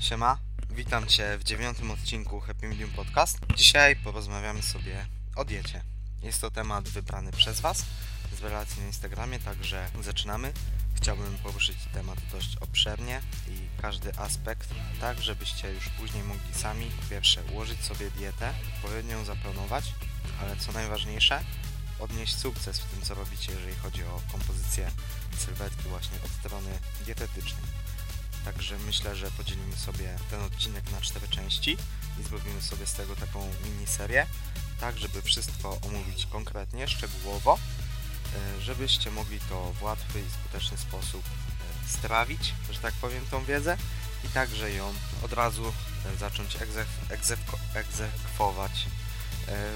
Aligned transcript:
Siema, 0.00 0.38
witam 0.70 1.06
Cię 1.06 1.38
w 1.38 1.44
dziewiątym 1.44 1.90
odcinku 1.90 2.40
Happy 2.40 2.68
Medium 2.68 2.90
Podcast. 2.90 3.38
Dzisiaj 3.56 3.96
porozmawiamy 3.96 4.62
sobie 4.62 5.06
o 5.36 5.44
diecie. 5.44 5.82
Jest 6.22 6.40
to 6.40 6.50
temat 6.50 6.88
wybrany 6.88 7.32
przez 7.32 7.60
Was 7.60 7.84
z 8.38 8.42
relacji 8.42 8.80
na 8.80 8.86
Instagramie, 8.86 9.38
także 9.38 9.90
zaczynamy. 10.00 10.52
Chciałbym 10.94 11.38
poruszyć 11.38 11.76
temat 11.94 12.18
dość 12.32 12.56
obszernie 12.56 13.20
i 13.48 13.82
każdy 13.82 14.18
aspekt, 14.18 14.68
tak 15.00 15.22
żebyście 15.22 15.72
już 15.72 15.88
później 15.88 16.22
mogli 16.22 16.54
sami, 16.54 16.90
pierwsze, 17.10 17.44
ułożyć 17.52 17.80
sobie 17.80 18.10
dietę, 18.10 18.54
odpowiednio 18.74 19.24
zaplanować, 19.24 19.92
ale 20.40 20.56
co 20.56 20.72
najważniejsze, 20.72 21.44
odnieść 21.98 22.36
sukces 22.36 22.80
w 22.80 22.90
tym, 22.90 23.02
co 23.02 23.14
robicie, 23.14 23.52
jeżeli 23.52 23.74
chodzi 23.74 24.04
o 24.04 24.22
kompozycję 24.32 24.90
sylwetki 25.38 25.88
właśnie 25.88 26.18
od 26.24 26.30
strony 26.30 26.78
dietetycznej. 27.06 27.85
Także 28.46 28.78
myślę, 28.78 29.16
że 29.16 29.30
podzielimy 29.30 29.76
sobie 29.76 30.16
ten 30.30 30.40
odcinek 30.40 30.90
na 30.90 31.00
cztery 31.00 31.28
części 31.28 31.76
i 32.20 32.22
zrobimy 32.22 32.62
sobie 32.62 32.86
z 32.86 32.92
tego 32.92 33.16
taką 33.16 33.50
miniserię, 33.64 34.26
tak 34.80 34.98
żeby 34.98 35.22
wszystko 35.22 35.78
omówić 35.80 36.26
konkretnie, 36.26 36.88
szczegółowo, 36.88 37.58
e, 38.58 38.60
żebyście 38.60 39.10
mogli 39.10 39.40
to 39.40 39.72
w 39.72 39.82
łatwy 39.82 40.20
i 40.20 40.30
skuteczny 40.30 40.78
sposób 40.78 41.24
e, 41.24 41.88
strawić, 41.88 42.54
że 42.70 42.78
tak 42.78 42.94
powiem, 42.94 43.26
tą 43.30 43.44
wiedzę 43.44 43.76
i 44.24 44.28
także 44.28 44.70
ją 44.70 44.94
od 45.22 45.32
razu 45.32 45.72
e, 46.14 46.16
zacząć 46.16 46.56
egzekwować 47.74 48.86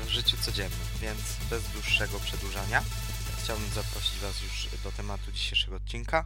w 0.06 0.08
życiu 0.08 0.36
codziennym. 0.36 0.80
Więc 1.00 1.20
bez 1.50 1.62
dłuższego 1.68 2.20
przedłużania 2.20 2.82
chciałbym 3.42 3.70
zaprosić 3.70 4.18
Was 4.18 4.42
już 4.42 4.68
do 4.84 4.92
tematu 4.92 5.32
dzisiejszego 5.32 5.76
odcinka, 5.76 6.24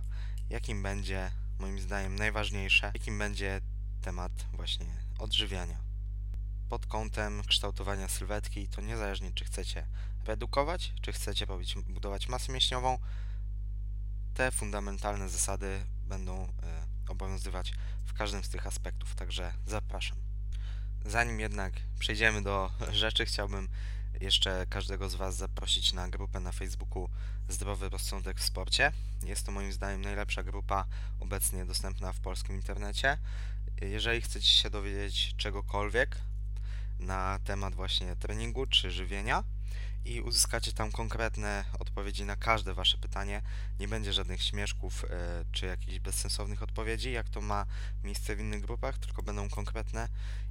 jakim 0.50 0.82
będzie 0.82 1.30
moim 1.64 1.80
zdaniem 1.80 2.16
najważniejsze, 2.16 2.90
jakim 2.94 3.18
będzie 3.18 3.60
temat 4.00 4.32
właśnie 4.52 4.86
odżywiania. 5.18 5.78
Pod 6.68 6.86
kątem 6.86 7.42
kształtowania 7.42 8.08
sylwetki 8.08 8.68
to 8.68 8.80
niezależnie 8.80 9.32
czy 9.32 9.44
chcecie 9.44 9.86
redukować, 10.24 10.92
czy 11.02 11.12
chcecie 11.12 11.46
budować 11.86 12.28
masę 12.28 12.52
mięśniową, 12.52 12.98
te 14.34 14.50
fundamentalne 14.50 15.28
zasady 15.28 15.86
będą 16.02 16.42
e, 16.44 16.50
obowiązywać 17.08 17.72
w 18.04 18.12
każdym 18.12 18.44
z 18.44 18.48
tych 18.48 18.66
aspektów, 18.66 19.14
także 19.14 19.52
zapraszam. 19.66 20.18
Zanim 21.04 21.40
jednak 21.40 21.72
przejdziemy 21.98 22.42
do 22.42 22.70
rzeczy, 22.92 23.26
chciałbym 23.26 23.68
jeszcze 24.20 24.66
każdego 24.66 25.08
z 25.08 25.14
Was 25.14 25.36
zaprosić 25.36 25.92
na 25.92 26.08
grupę 26.08 26.40
na 26.40 26.52
Facebooku 26.52 27.08
Zdrowy 27.48 27.88
Rozsądek 27.88 28.40
w 28.40 28.44
Sporcie. 28.44 28.92
Jest 29.22 29.46
to 29.46 29.52
moim 29.52 29.72
zdaniem 29.72 30.02
najlepsza 30.02 30.42
grupa 30.42 30.84
obecnie 31.20 31.64
dostępna 31.64 32.12
w 32.12 32.20
polskim 32.20 32.56
internecie. 32.56 33.18
Jeżeli 33.80 34.20
chcecie 34.20 34.48
się 34.48 34.70
dowiedzieć 34.70 35.34
czegokolwiek 35.36 36.20
na 36.98 37.38
temat 37.44 37.74
właśnie 37.74 38.16
treningu 38.16 38.66
czy 38.66 38.90
żywienia 38.90 39.44
i 40.04 40.20
uzyskacie 40.20 40.72
tam 40.72 40.92
konkretne 40.92 41.64
odpowiedzi 41.78 42.24
na 42.24 42.36
każde 42.36 42.74
Wasze 42.74 42.98
pytanie, 42.98 43.42
nie 43.80 43.88
będzie 43.88 44.12
żadnych 44.12 44.42
śmieszków 44.42 45.04
e, 45.04 45.44
czy 45.52 45.66
jakichś 45.66 45.98
bezsensownych 45.98 46.62
odpowiedzi, 46.62 47.12
jak 47.12 47.28
to 47.28 47.40
ma 47.40 47.66
miejsce 48.02 48.36
w 48.36 48.40
innych 48.40 48.60
grupach, 48.60 48.98
tylko 48.98 49.22
będą 49.22 49.48
konkretne 49.48 50.08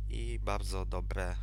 i 0.10 0.40
bardzo 0.40 0.86
dobre 0.86 1.36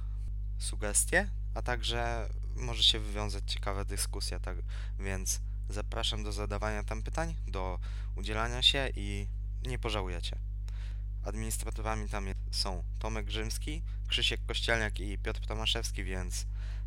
sugestie 0.61 1.29
a 1.55 1.63
także 1.63 2.29
może 2.57 2.83
się 2.83 2.99
wywiązać 2.99 3.45
ciekawa 3.47 3.85
dyskusja, 3.85 4.41
tak 4.41 4.57
więc 4.99 5.41
zapraszam 5.69 6.23
do 6.23 6.33
zadawania 6.33 6.85
tam 6.85 7.03
pytań, 7.03 7.37
do 7.47 7.79
udzielania 8.17 8.63
się 8.63 8.89
i 8.97 9.27
nie 9.67 9.79
pożałujecie. 9.79 10.39
Administratorami 11.25 12.09
tam 12.09 12.27
są 12.51 12.85
Tomek 12.99 13.27
Grzymski, 13.27 13.83
Krzysiek 14.09 14.41
Kościelniak 14.47 15.01
i 15.01 15.19
Piotr 15.19 15.47
Tomaszewski, 15.47 16.05
więc 16.05 16.47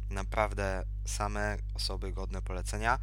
naprawdę 0.10 0.84
same 1.06 1.58
osoby 1.74 2.14
godne 2.14 2.42
polecenia, 2.42 3.00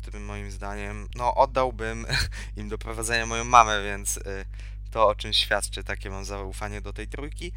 którym 0.00 0.24
moim 0.24 0.50
zdaniem, 0.50 1.08
no 1.14 1.34
oddałbym 1.34 2.06
im 2.56 2.68
do 2.68 2.78
prowadzenia 2.78 3.26
moją 3.26 3.44
mamę, 3.44 3.84
więc 3.84 4.16
y, 4.16 4.44
to 4.90 5.08
o 5.08 5.14
czym 5.14 5.32
świadczy, 5.32 5.84
takie 5.84 6.10
mam 6.10 6.24
zaufanie 6.24 6.80
do 6.80 6.92
tej 6.92 7.08
trójki 7.08 7.52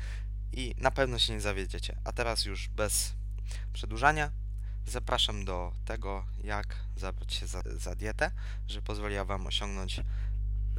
i 0.53 0.75
na 0.78 0.91
pewno 0.91 1.19
się 1.19 1.34
nie 1.34 1.41
zawiedziecie. 1.41 1.96
A 2.03 2.12
teraz 2.12 2.46
już 2.46 2.68
bez 2.68 3.14
przedłużania. 3.74 4.31
Zapraszam 4.86 5.46
do 5.46 5.74
tego, 5.86 6.25
jak 6.44 6.75
zabrać 6.96 7.34
się 7.34 7.47
za, 7.47 7.64
za 7.75 7.96
dietę, 7.96 8.31
że 8.68 8.81
pozwoliła 8.81 9.25
Wam 9.25 9.47
osiągnąć 9.47 10.02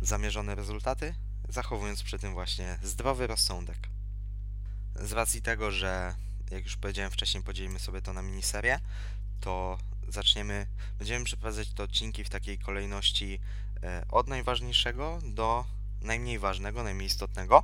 zamierzone 0.02 0.54
rezultaty, 0.54 1.14
zachowując 1.48 2.02
przy 2.02 2.18
tym 2.18 2.32
właśnie 2.32 2.78
zdrowy 2.82 3.26
rozsądek. 3.26 3.88
Z 4.94 5.12
racji 5.12 5.42
tego, 5.42 5.70
że 5.70 6.14
jak 6.50 6.64
już 6.64 6.76
powiedziałem 6.76 7.10
wcześniej, 7.10 7.42
podzielimy 7.42 7.78
sobie 7.78 8.02
to 8.02 8.12
na 8.12 8.22
miniserię, 8.22 8.80
to 9.40 9.78
zaczniemy, 10.08 10.66
będziemy 10.98 11.24
przeprowadzać 11.24 11.68
te 11.68 11.82
odcinki 11.82 12.24
w 12.24 12.30
takiej 12.30 12.58
kolejności 12.58 13.40
e, 13.82 14.04
od 14.08 14.28
najważniejszego 14.28 15.18
do 15.22 15.64
najmniej 16.00 16.38
ważnego, 16.38 16.82
najmniej 16.82 17.06
istotnego. 17.06 17.62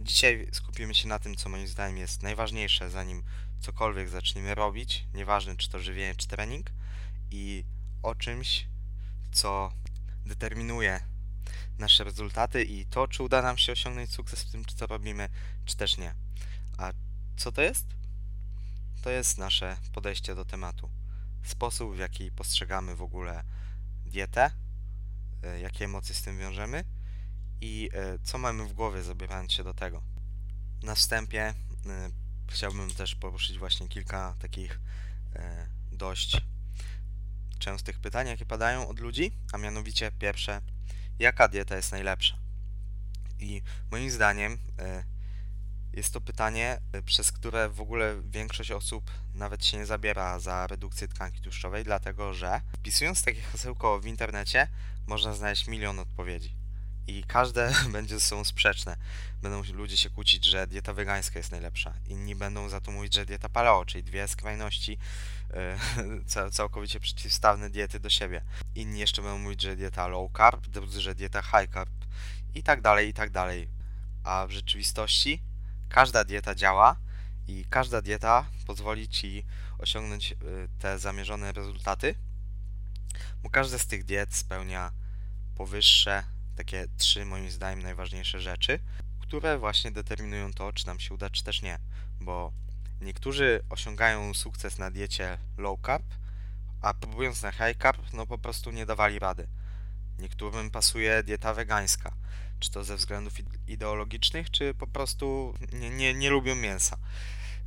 Dzisiaj 0.00 0.48
skupimy 0.52 0.94
się 0.94 1.08
na 1.08 1.18
tym, 1.18 1.36
co 1.36 1.48
moim 1.48 1.66
zdaniem 1.66 1.96
jest 1.96 2.22
najważniejsze, 2.22 2.90
zanim 2.90 3.22
cokolwiek 3.60 4.08
zaczniemy 4.08 4.54
robić, 4.54 5.04
nieważne 5.14 5.56
czy 5.56 5.70
to 5.70 5.78
żywienie, 5.78 6.14
czy 6.14 6.28
trening, 6.28 6.70
i 7.30 7.64
o 8.02 8.14
czymś, 8.14 8.66
co 9.32 9.72
determinuje 10.26 11.00
nasze 11.78 12.04
rezultaty 12.04 12.64
i 12.64 12.86
to, 12.86 13.08
czy 13.08 13.22
uda 13.22 13.42
nam 13.42 13.58
się 13.58 13.72
osiągnąć 13.72 14.12
sukces 14.12 14.42
w 14.42 14.50
tym, 14.50 14.64
co 14.64 14.86
robimy, 14.86 15.28
czy 15.64 15.76
też 15.76 15.98
nie. 15.98 16.14
A 16.78 16.92
co 17.36 17.52
to 17.52 17.62
jest? 17.62 17.86
To 19.02 19.10
jest 19.10 19.38
nasze 19.38 19.76
podejście 19.92 20.34
do 20.34 20.44
tematu. 20.44 20.90
Sposób, 21.42 21.94
w 21.94 21.98
jaki 21.98 22.30
postrzegamy 22.30 22.96
w 22.96 23.02
ogóle 23.02 23.44
dietę, 24.06 24.50
e, 25.42 25.60
jakie 25.60 25.84
emocje 25.84 26.14
z 26.14 26.22
tym 26.22 26.38
wiążemy 26.38 26.84
i 27.60 27.90
e, 27.92 28.18
co 28.18 28.38
mamy 28.38 28.64
w 28.64 28.72
głowie 28.72 29.02
zabierając 29.02 29.52
się 29.52 29.64
do 29.64 29.74
tego. 29.74 30.02
Na 30.82 30.94
wstępie 30.94 31.42
e, 31.42 31.54
chciałbym 32.50 32.90
też 32.90 33.14
poruszyć 33.14 33.58
właśnie 33.58 33.88
kilka 33.88 34.36
takich 34.38 34.80
e, 35.34 35.68
dość 35.92 36.40
częstych 37.58 38.00
pytań, 38.00 38.26
jakie 38.26 38.46
padają 38.46 38.88
od 38.88 39.00
ludzi, 39.00 39.32
a 39.52 39.58
mianowicie 39.58 40.10
pierwsze, 40.12 40.60
jaka 41.18 41.48
dieta 41.48 41.76
jest 41.76 41.92
najlepsza? 41.92 42.38
I 43.38 43.62
moim 43.90 44.10
zdaniem 44.10 44.58
jest 45.92 46.12
to 46.12 46.20
pytanie, 46.20 46.80
przez 47.04 47.32
które 47.32 47.68
w 47.68 47.80
ogóle 47.80 48.22
większość 48.24 48.70
osób 48.70 49.10
nawet 49.34 49.64
się 49.64 49.76
nie 49.76 49.86
zabiera 49.86 50.38
za 50.38 50.66
redukcję 50.66 51.08
tkanki 51.08 51.40
tłuszczowej, 51.40 51.84
dlatego 51.84 52.34
że 52.34 52.60
wpisując 52.76 53.22
takie 53.22 53.42
hasełko 53.52 54.00
w 54.00 54.06
internecie 54.06 54.68
można 55.06 55.34
znaleźć 55.34 55.66
milion 55.66 55.98
odpowiedzi 55.98 56.57
i 57.08 57.24
każde 57.24 57.74
będzie 57.92 58.14
ze 58.14 58.20
sobą 58.20 58.44
sprzeczne. 58.44 58.96
Będą 59.42 59.62
ludzie 59.72 59.96
się 59.96 60.10
kłócić, 60.10 60.44
że 60.44 60.66
dieta 60.66 60.92
wegańska 60.92 61.38
jest 61.38 61.50
najlepsza. 61.50 61.94
Inni 62.06 62.34
będą 62.34 62.68
za 62.68 62.80
to 62.80 62.90
mówić, 62.90 63.14
że 63.14 63.26
dieta 63.26 63.48
paleo, 63.48 63.84
czyli 63.84 64.04
dwie 64.04 64.28
skrajności 64.28 64.98
yy, 66.36 66.50
całkowicie 66.50 67.00
przeciwstawne 67.00 67.70
diety 67.70 68.00
do 68.00 68.10
siebie. 68.10 68.42
Inni 68.74 69.00
jeszcze 69.00 69.22
będą 69.22 69.38
mówić, 69.38 69.62
że 69.62 69.76
dieta 69.76 70.08
low 70.08 70.32
carb, 70.36 70.66
drudzy, 70.66 71.00
że 71.00 71.14
dieta 71.14 71.42
high 71.42 71.72
carb 71.74 71.90
i 72.54 72.62
tak 72.62 72.80
dalej, 72.80 73.08
i 73.08 73.12
tak 73.12 73.30
dalej. 73.30 73.68
A 74.24 74.46
w 74.46 74.50
rzeczywistości 74.50 75.42
każda 75.88 76.24
dieta 76.24 76.54
działa 76.54 76.96
i 77.46 77.64
każda 77.70 78.02
dieta 78.02 78.46
pozwoli 78.66 79.08
Ci 79.08 79.44
osiągnąć 79.78 80.30
yy, 80.30 80.68
te 80.78 80.98
zamierzone 80.98 81.52
rezultaty, 81.52 82.14
bo 83.42 83.50
każda 83.50 83.78
z 83.78 83.86
tych 83.86 84.04
diet 84.04 84.34
spełnia 84.34 84.92
powyższe 85.54 86.37
takie 86.58 86.86
trzy 86.96 87.24
moim 87.24 87.50
zdaniem 87.50 87.82
najważniejsze 87.82 88.40
rzeczy, 88.40 88.78
które 89.20 89.58
właśnie 89.58 89.90
determinują 89.90 90.52
to, 90.52 90.72
czy 90.72 90.86
nam 90.86 91.00
się 91.00 91.14
uda, 91.14 91.30
czy 91.30 91.44
też 91.44 91.62
nie. 91.62 91.78
Bo 92.20 92.52
niektórzy 93.00 93.60
osiągają 93.68 94.34
sukces 94.34 94.78
na 94.78 94.90
diecie 94.90 95.38
low 95.56 95.80
carb, 95.86 96.04
a 96.80 96.94
próbując 96.94 97.42
na 97.42 97.52
high 97.52 97.82
carb, 97.82 98.12
no 98.12 98.26
po 98.26 98.38
prostu 98.38 98.70
nie 98.70 98.86
dawali 98.86 99.18
rady. 99.18 99.48
Niektórym 100.18 100.70
pasuje 100.70 101.22
dieta 101.22 101.54
wegańska, 101.54 102.14
czy 102.58 102.70
to 102.70 102.84
ze 102.84 102.96
względów 102.96 103.34
ideologicznych, 103.68 104.50
czy 104.50 104.74
po 104.74 104.86
prostu 104.86 105.54
nie, 105.72 105.90
nie, 105.90 106.14
nie 106.14 106.30
lubią 106.30 106.54
mięsa. 106.54 106.96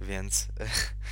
Więc 0.02 0.48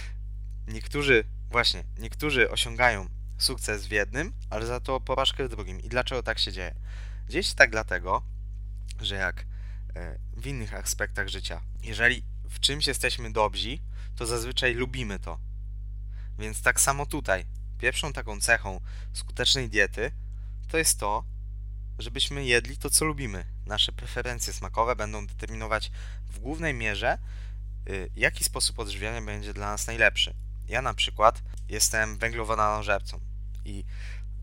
niektórzy, 0.75 1.23
właśnie, 1.51 1.83
niektórzy 1.97 2.51
osiągają 2.51 3.09
sukces 3.37 3.87
w 3.87 3.91
jednym, 3.91 4.33
ale 4.49 4.65
za 4.65 4.79
to 4.79 4.99
porażkę 4.99 5.45
w 5.45 5.49
drugim. 5.49 5.81
I 5.81 5.89
dlaczego 5.89 6.23
tak 6.23 6.39
się 6.39 6.51
dzieje? 6.51 6.75
Się 7.29 7.55
tak 7.55 7.71
dlatego, 7.71 8.23
że 9.01 9.15
jak 9.15 9.45
e, 9.95 10.19
w 10.37 10.47
innych 10.47 10.73
aspektach 10.73 11.27
życia, 11.27 11.61
jeżeli 11.83 12.23
w 12.49 12.59
czymś 12.59 12.87
jesteśmy 12.87 13.31
dobrzy, 13.31 13.77
to 14.15 14.25
zazwyczaj 14.25 14.73
lubimy 14.73 15.19
to. 15.19 15.39
Więc 16.39 16.61
tak 16.61 16.79
samo 16.81 17.05
tutaj. 17.05 17.45
Pierwszą 17.77 18.13
taką 18.13 18.39
cechą 18.39 18.81
skutecznej 19.13 19.69
diety 19.69 20.11
to 20.67 20.77
jest 20.77 20.99
to, 20.99 21.23
żebyśmy 21.99 22.45
jedli 22.45 22.77
to, 22.77 22.89
co 22.89 23.05
lubimy. 23.05 23.45
Nasze 23.65 23.91
preferencje 23.91 24.53
smakowe 24.53 24.95
będą 24.95 25.27
determinować 25.27 25.91
w 26.25 26.39
głównej 26.39 26.73
mierze, 26.73 27.17
y, 27.89 28.09
jaki 28.15 28.43
sposób 28.43 28.79
odżywiania 28.79 29.21
będzie 29.21 29.53
dla 29.53 29.71
nas 29.71 29.87
najlepszy. 29.87 30.33
Ja 30.67 30.81
na 30.81 30.93
przykład 30.93 31.43
jestem 31.69 32.17
węglowodanożercą 32.17 33.19
i 33.65 33.83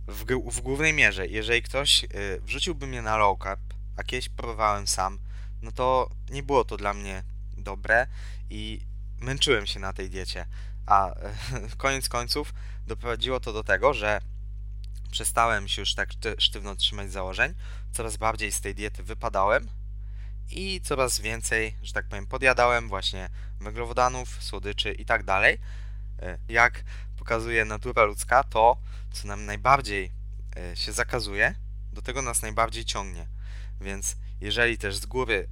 w, 0.07 0.25
w 0.55 0.61
głównej 0.61 0.93
mierze, 0.93 1.27
jeżeli 1.27 1.63
ktoś 1.63 2.05
y, 2.05 2.09
wrzuciłby 2.43 2.87
mnie 2.87 3.03
na 3.03 3.17
low 3.17 3.39
carb, 3.43 3.61
a 3.97 4.05
kiedyś 4.05 4.29
próbowałem 4.29 4.87
sam, 4.87 5.19
no 5.63 5.73
to 5.73 6.11
nie 6.31 6.43
było 6.43 6.65
to 6.65 6.77
dla 6.77 6.95
mnie 6.95 7.23
dobre 7.57 8.07
i 8.51 8.81
męczyłem 9.21 9.67
się 9.67 9.81
na 9.81 9.93
tej 9.93 10.11
diecie. 10.11 10.47
A 10.87 11.15
koniec 11.77 12.09
końców 12.09 12.55
doprowadziło 12.87 13.41
to 13.41 13.53
do 13.53 13.65
tego, 13.65 13.95
że 13.95 14.21
przestałem 15.11 15.69
się 15.69 15.83
już 15.83 15.95
tak 15.95 16.11
sztywno 16.39 16.77
trzymać 16.77 17.13
założeń, 17.13 17.55
coraz 17.93 18.17
bardziej 18.17 18.53
z 18.53 18.61
tej 18.61 18.75
diety 18.75 19.03
wypadałem 19.03 19.69
i 20.51 20.81
coraz 20.81 21.21
więcej, 21.21 21.77
że 21.83 21.93
tak 21.93 22.09
powiem, 22.09 22.27
podjadałem 22.27 22.89
właśnie 22.89 23.29
węglowodanów, 23.61 24.43
słodyczy 24.43 24.93
i 24.93 25.05
tak 25.05 25.25
dalej. 25.25 25.59
E, 26.23 26.39
jak 26.49 26.85
pokazuje 27.17 27.65
natura 27.65 28.05
ludzka, 28.05 28.43
to 28.45 28.77
co 29.13 29.29
nam 29.29 29.47
najbardziej 29.47 30.13
e, 30.57 30.77
się 30.77 30.93
zakazuje, 30.93 31.55
do 31.93 32.03
tego 32.03 32.23
nas 32.23 32.43
najbardziej 32.43 32.85
ciągnie. 32.85 33.27
Więc 33.81 34.17
jeżeli 34.41 34.79
też 34.79 34.97
z 34.97 35.07
góry, 35.07 35.49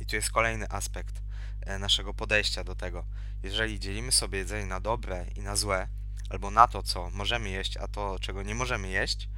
i 0.00 0.06
tu 0.06 0.16
jest 0.16 0.30
kolejny 0.30 0.68
aspekt 0.70 1.22
e, 1.60 1.78
naszego 1.78 2.14
podejścia 2.14 2.64
do 2.64 2.74
tego, 2.74 3.04
jeżeli 3.42 3.80
dzielimy 3.80 4.12
sobie 4.12 4.38
jedzenie 4.38 4.66
na 4.66 4.80
dobre 4.80 5.26
i 5.36 5.40
na 5.40 5.56
złe, 5.56 5.88
albo 6.30 6.50
na 6.50 6.68
to, 6.68 6.82
co 6.82 7.10
możemy 7.10 7.50
jeść, 7.50 7.76
a 7.76 7.88
to, 7.88 8.18
czego 8.20 8.42
nie 8.42 8.54
możemy 8.54 8.88
jeść, 8.88 9.28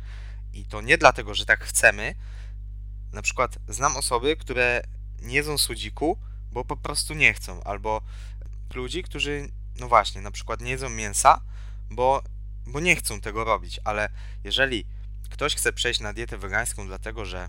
i 0.53 0.65
to 0.65 0.81
nie 0.81 0.99
dlatego, 0.99 1.35
że 1.35 1.47
tak 1.47 1.65
chcemy, 1.65 2.15
na 3.13 3.23
przykład 3.23 3.59
znam 3.69 3.97
osoby, 3.97 4.37
które 4.37 4.83
nie 5.23 5.35
jedzą 5.35 5.59
słodziku, 5.59 6.19
bo 6.53 6.65
po 6.65 6.77
prostu 6.77 7.15
nie 7.15 7.35
chcą, 7.35 7.63
albo 7.63 8.03
ludzi, 8.75 9.03
którzy, 9.03 9.49
no 9.77 9.89
właśnie, 9.89 10.21
na 10.21 10.31
przykład 10.31 10.61
nie 10.61 10.71
jedzą 10.71 10.89
mięsa, 10.89 11.41
bo, 11.91 12.23
bo 12.67 12.81
nie 12.81 12.97
chcą 12.97 13.21
tego 13.21 13.45
robić, 13.45 13.81
ale 13.85 14.09
jeżeli 14.45 14.87
ktoś 15.31 15.55
chce 15.55 15.73
przejść 15.73 16.01
na 16.01 16.13
dietę 16.13 16.39
wegańską 16.39 16.87
dlatego, 16.87 17.25
że 17.25 17.49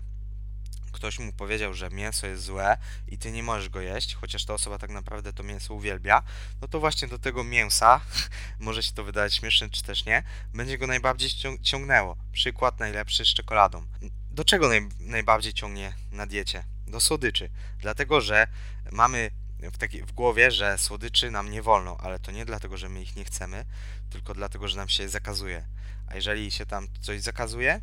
ktoś 0.92 1.18
mu 1.18 1.32
powiedział, 1.32 1.74
że 1.74 1.90
mięso 1.90 2.26
jest 2.26 2.44
złe 2.44 2.76
i 3.08 3.18
ty 3.18 3.32
nie 3.32 3.42
możesz 3.42 3.68
go 3.68 3.80
jeść, 3.80 4.14
chociaż 4.14 4.44
ta 4.44 4.54
osoba 4.54 4.78
tak 4.78 4.90
naprawdę 4.90 5.32
to 5.32 5.42
mięso 5.42 5.74
uwielbia, 5.74 6.22
no 6.60 6.68
to 6.68 6.80
właśnie 6.80 7.08
do 7.08 7.18
tego 7.18 7.44
mięsa, 7.44 8.00
może 8.58 8.82
się 8.82 8.92
to 8.92 9.04
wydawać 9.04 9.34
śmieszne 9.34 9.70
czy 9.70 9.82
też 9.82 10.04
nie, 10.04 10.22
będzie 10.54 10.78
go 10.78 10.86
najbardziej 10.86 11.30
ciągnęło. 11.62 12.16
Przykład 12.32 12.80
najlepszy 12.80 13.24
z 13.24 13.28
czekoladą. 13.28 13.86
Do 14.30 14.44
czego 14.44 14.68
naj, 14.68 14.88
najbardziej 15.00 15.52
ciągnie 15.52 15.92
na 16.12 16.26
diecie? 16.26 16.64
Do 16.86 17.00
słodyczy. 17.00 17.50
Dlatego, 17.78 18.20
że 18.20 18.46
mamy 18.92 19.30
w, 19.70 19.78
taki, 19.78 20.02
w 20.02 20.12
głowie, 20.12 20.50
że 20.50 20.78
słodyczy 20.78 21.30
nam 21.30 21.50
nie 21.50 21.62
wolno, 21.62 21.96
ale 22.00 22.18
to 22.18 22.30
nie 22.30 22.44
dlatego, 22.44 22.76
że 22.76 22.88
my 22.88 23.02
ich 23.02 23.16
nie 23.16 23.24
chcemy, 23.24 23.64
tylko 24.10 24.34
dlatego, 24.34 24.68
że 24.68 24.76
nam 24.76 24.88
się 24.88 25.08
zakazuje. 25.08 25.64
A 26.06 26.14
jeżeli 26.14 26.50
się 26.50 26.66
tam 26.66 26.88
coś 27.00 27.20
zakazuje, 27.20 27.80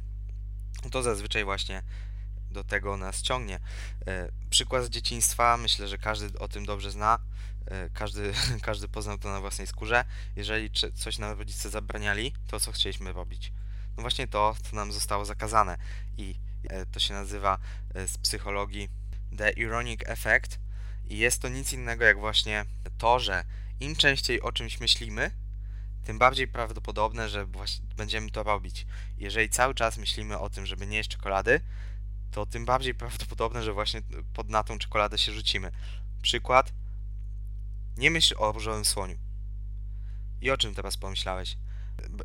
to 0.92 1.04
zazwyczaj 1.04 1.44
właśnie 1.44 1.84
do 2.52 2.64
tego 2.64 2.98
nas 2.98 3.22
ciągnie. 3.22 3.60
E, 4.08 4.30
przykład 4.50 4.86
z 4.86 4.90
dzieciństwa, 4.90 5.58
myślę, 5.58 5.88
że 5.88 5.98
każdy 5.98 6.40
o 6.40 6.48
tym 6.48 6.66
dobrze 6.66 6.92
zna, 6.92 7.20
e, 7.66 7.90
każdy, 7.90 8.34
każdy 8.62 8.88
poznał 8.88 9.18
to 9.18 9.30
na 9.30 9.42
własnej 9.42 9.68
skórze. 9.68 10.06
Jeżeli 10.36 10.72
coś 10.96 11.18
nam 11.18 11.38
rodzice 11.38 11.70
zabraniali, 11.70 12.34
to 12.48 12.60
co 12.60 12.72
chcieliśmy 12.72 13.14
robić? 13.14 13.52
No 13.98 14.02
właśnie 14.02 14.28
to, 14.28 14.56
co 14.70 14.76
nam 14.76 14.92
zostało 14.92 15.26
zakazane 15.26 15.78
i 16.18 16.36
e, 16.70 16.86
to 16.86 17.00
się 17.00 17.14
nazywa 17.14 17.58
z 18.08 18.18
psychologii 18.18 18.90
The 19.38 19.52
Ironic 19.52 20.02
Effect 20.06 20.60
i 21.10 21.18
jest 21.18 21.42
to 21.42 21.50
nic 21.50 21.74
innego 21.74 22.06
jak 22.06 22.20
właśnie 22.20 22.66
to, 22.98 23.20
że 23.20 23.44
im 23.80 23.96
częściej 23.96 24.42
o 24.42 24.52
czymś 24.52 24.80
myślimy, 24.80 25.32
tym 26.04 26.20
bardziej 26.20 26.48
prawdopodobne, 26.48 27.30
że 27.30 27.48
będziemy 27.98 28.32
to 28.32 28.44
robić. 28.44 28.86
Jeżeli 29.18 29.50
cały 29.50 29.74
czas 29.74 29.98
myślimy 29.98 30.40
o 30.40 30.50
tym, 30.50 30.66
żeby 30.66 30.88
nie 30.88 30.98
jeść 30.98 31.10
czekolady, 31.10 31.62
to 32.32 32.46
tym 32.46 32.66
bardziej 32.66 32.96
prawdopodobne, 32.96 33.64
że 33.64 33.74
właśnie 33.74 34.02
pod 34.34 34.50
na 34.50 34.64
tą 34.64 34.78
czekoladę 34.78 35.18
się 35.18 35.32
rzucimy. 35.32 35.72
Przykład. 36.22 36.74
Nie 37.98 38.12
myśl 38.12 38.36
o 38.38 38.52
różowym 38.52 38.86
słoniu. 38.86 39.18
I 40.42 40.52
o 40.52 40.58
czym 40.58 40.76
teraz 40.76 40.98
pomyślałeś? 40.98 41.58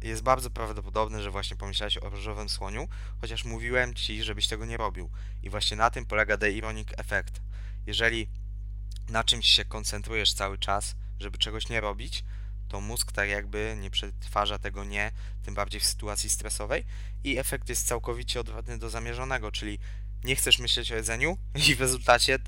Jest 0.02 0.22
bardzo 0.22 0.50
prawdopodobne, 0.50 1.22
że 1.22 1.30
właśnie 1.30 1.56
pomyślałeś 1.56 1.96
o 1.96 2.08
różowym 2.08 2.48
słoniu, 2.48 2.88
chociaż 3.20 3.44
mówiłem 3.44 3.94
ci, 3.94 4.22
żebyś 4.22 4.48
tego 4.48 4.66
nie 4.66 4.76
robił. 4.76 5.10
I 5.42 5.50
właśnie 5.50 5.76
na 5.76 5.90
tym 5.90 6.06
polega 6.06 6.36
The 6.36 6.52
Ironic 6.52 6.88
Effect. 6.96 7.42
Jeżeli 7.86 8.28
na 9.08 9.24
czymś 9.24 9.46
się 9.46 9.64
koncentrujesz 9.64 10.34
cały 10.34 10.58
czas, 10.58 10.96
żeby 11.20 11.38
czegoś 11.38 11.68
nie 11.68 11.80
robić, 11.80 12.24
to 12.68 12.80
mózg 12.80 13.12
tak 13.12 13.28
jakby 13.28 13.76
nie 13.80 13.90
przetwarza 13.90 14.58
tego 14.58 14.84
nie, 14.84 15.12
tym 15.42 15.54
bardziej 15.54 15.80
w 15.80 15.84
sytuacji 15.84 16.30
stresowej 16.30 16.84
i 17.24 17.38
efekt 17.38 17.68
jest 17.68 17.86
całkowicie 17.86 18.40
odwrotny 18.40 18.78
do 18.78 18.90
zamierzonego, 18.90 19.52
czyli 19.52 19.78
nie 20.24 20.36
chcesz 20.36 20.58
myśleć 20.58 20.92
o 20.92 20.94
jedzeniu 20.94 21.38
i 21.68 21.74
w 21.74 21.80
rezultacie 21.80 22.34
e, 22.34 22.40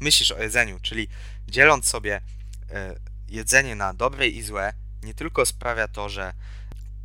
myślisz 0.00 0.30
o 0.30 0.42
jedzeniu, 0.42 0.80
czyli 0.80 1.08
dzieląc 1.48 1.86
sobie 1.86 2.20
e, 2.70 2.96
jedzenie 3.28 3.74
na 3.76 3.94
dobre 3.94 4.28
i 4.28 4.42
złe, 4.42 4.72
nie 5.02 5.14
tylko 5.14 5.46
sprawia 5.46 5.88
to, 5.88 6.08
że 6.08 6.32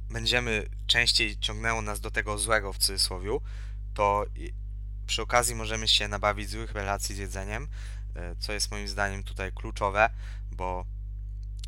będziemy 0.10 0.70
częściej 0.88 1.38
ciągnęło 1.40 1.82
nas 1.82 2.00
do 2.00 2.12
tego 2.12 2.38
złego 2.38 2.74
w 2.74 2.78
cudzysłowie, 2.78 3.30
to 3.94 4.26
przy 5.08 5.22
okazji 5.22 5.56
możemy 5.56 5.88
się 5.88 6.08
nabawić 6.08 6.50
złych 6.50 6.72
relacji 6.72 7.16
z 7.16 7.18
jedzeniem, 7.18 7.68
co 8.40 8.54
jest 8.54 8.72
moim 8.72 8.88
zdaniem 8.88 9.24
tutaj 9.24 9.52
kluczowe, 9.52 10.10
bo 10.52 10.86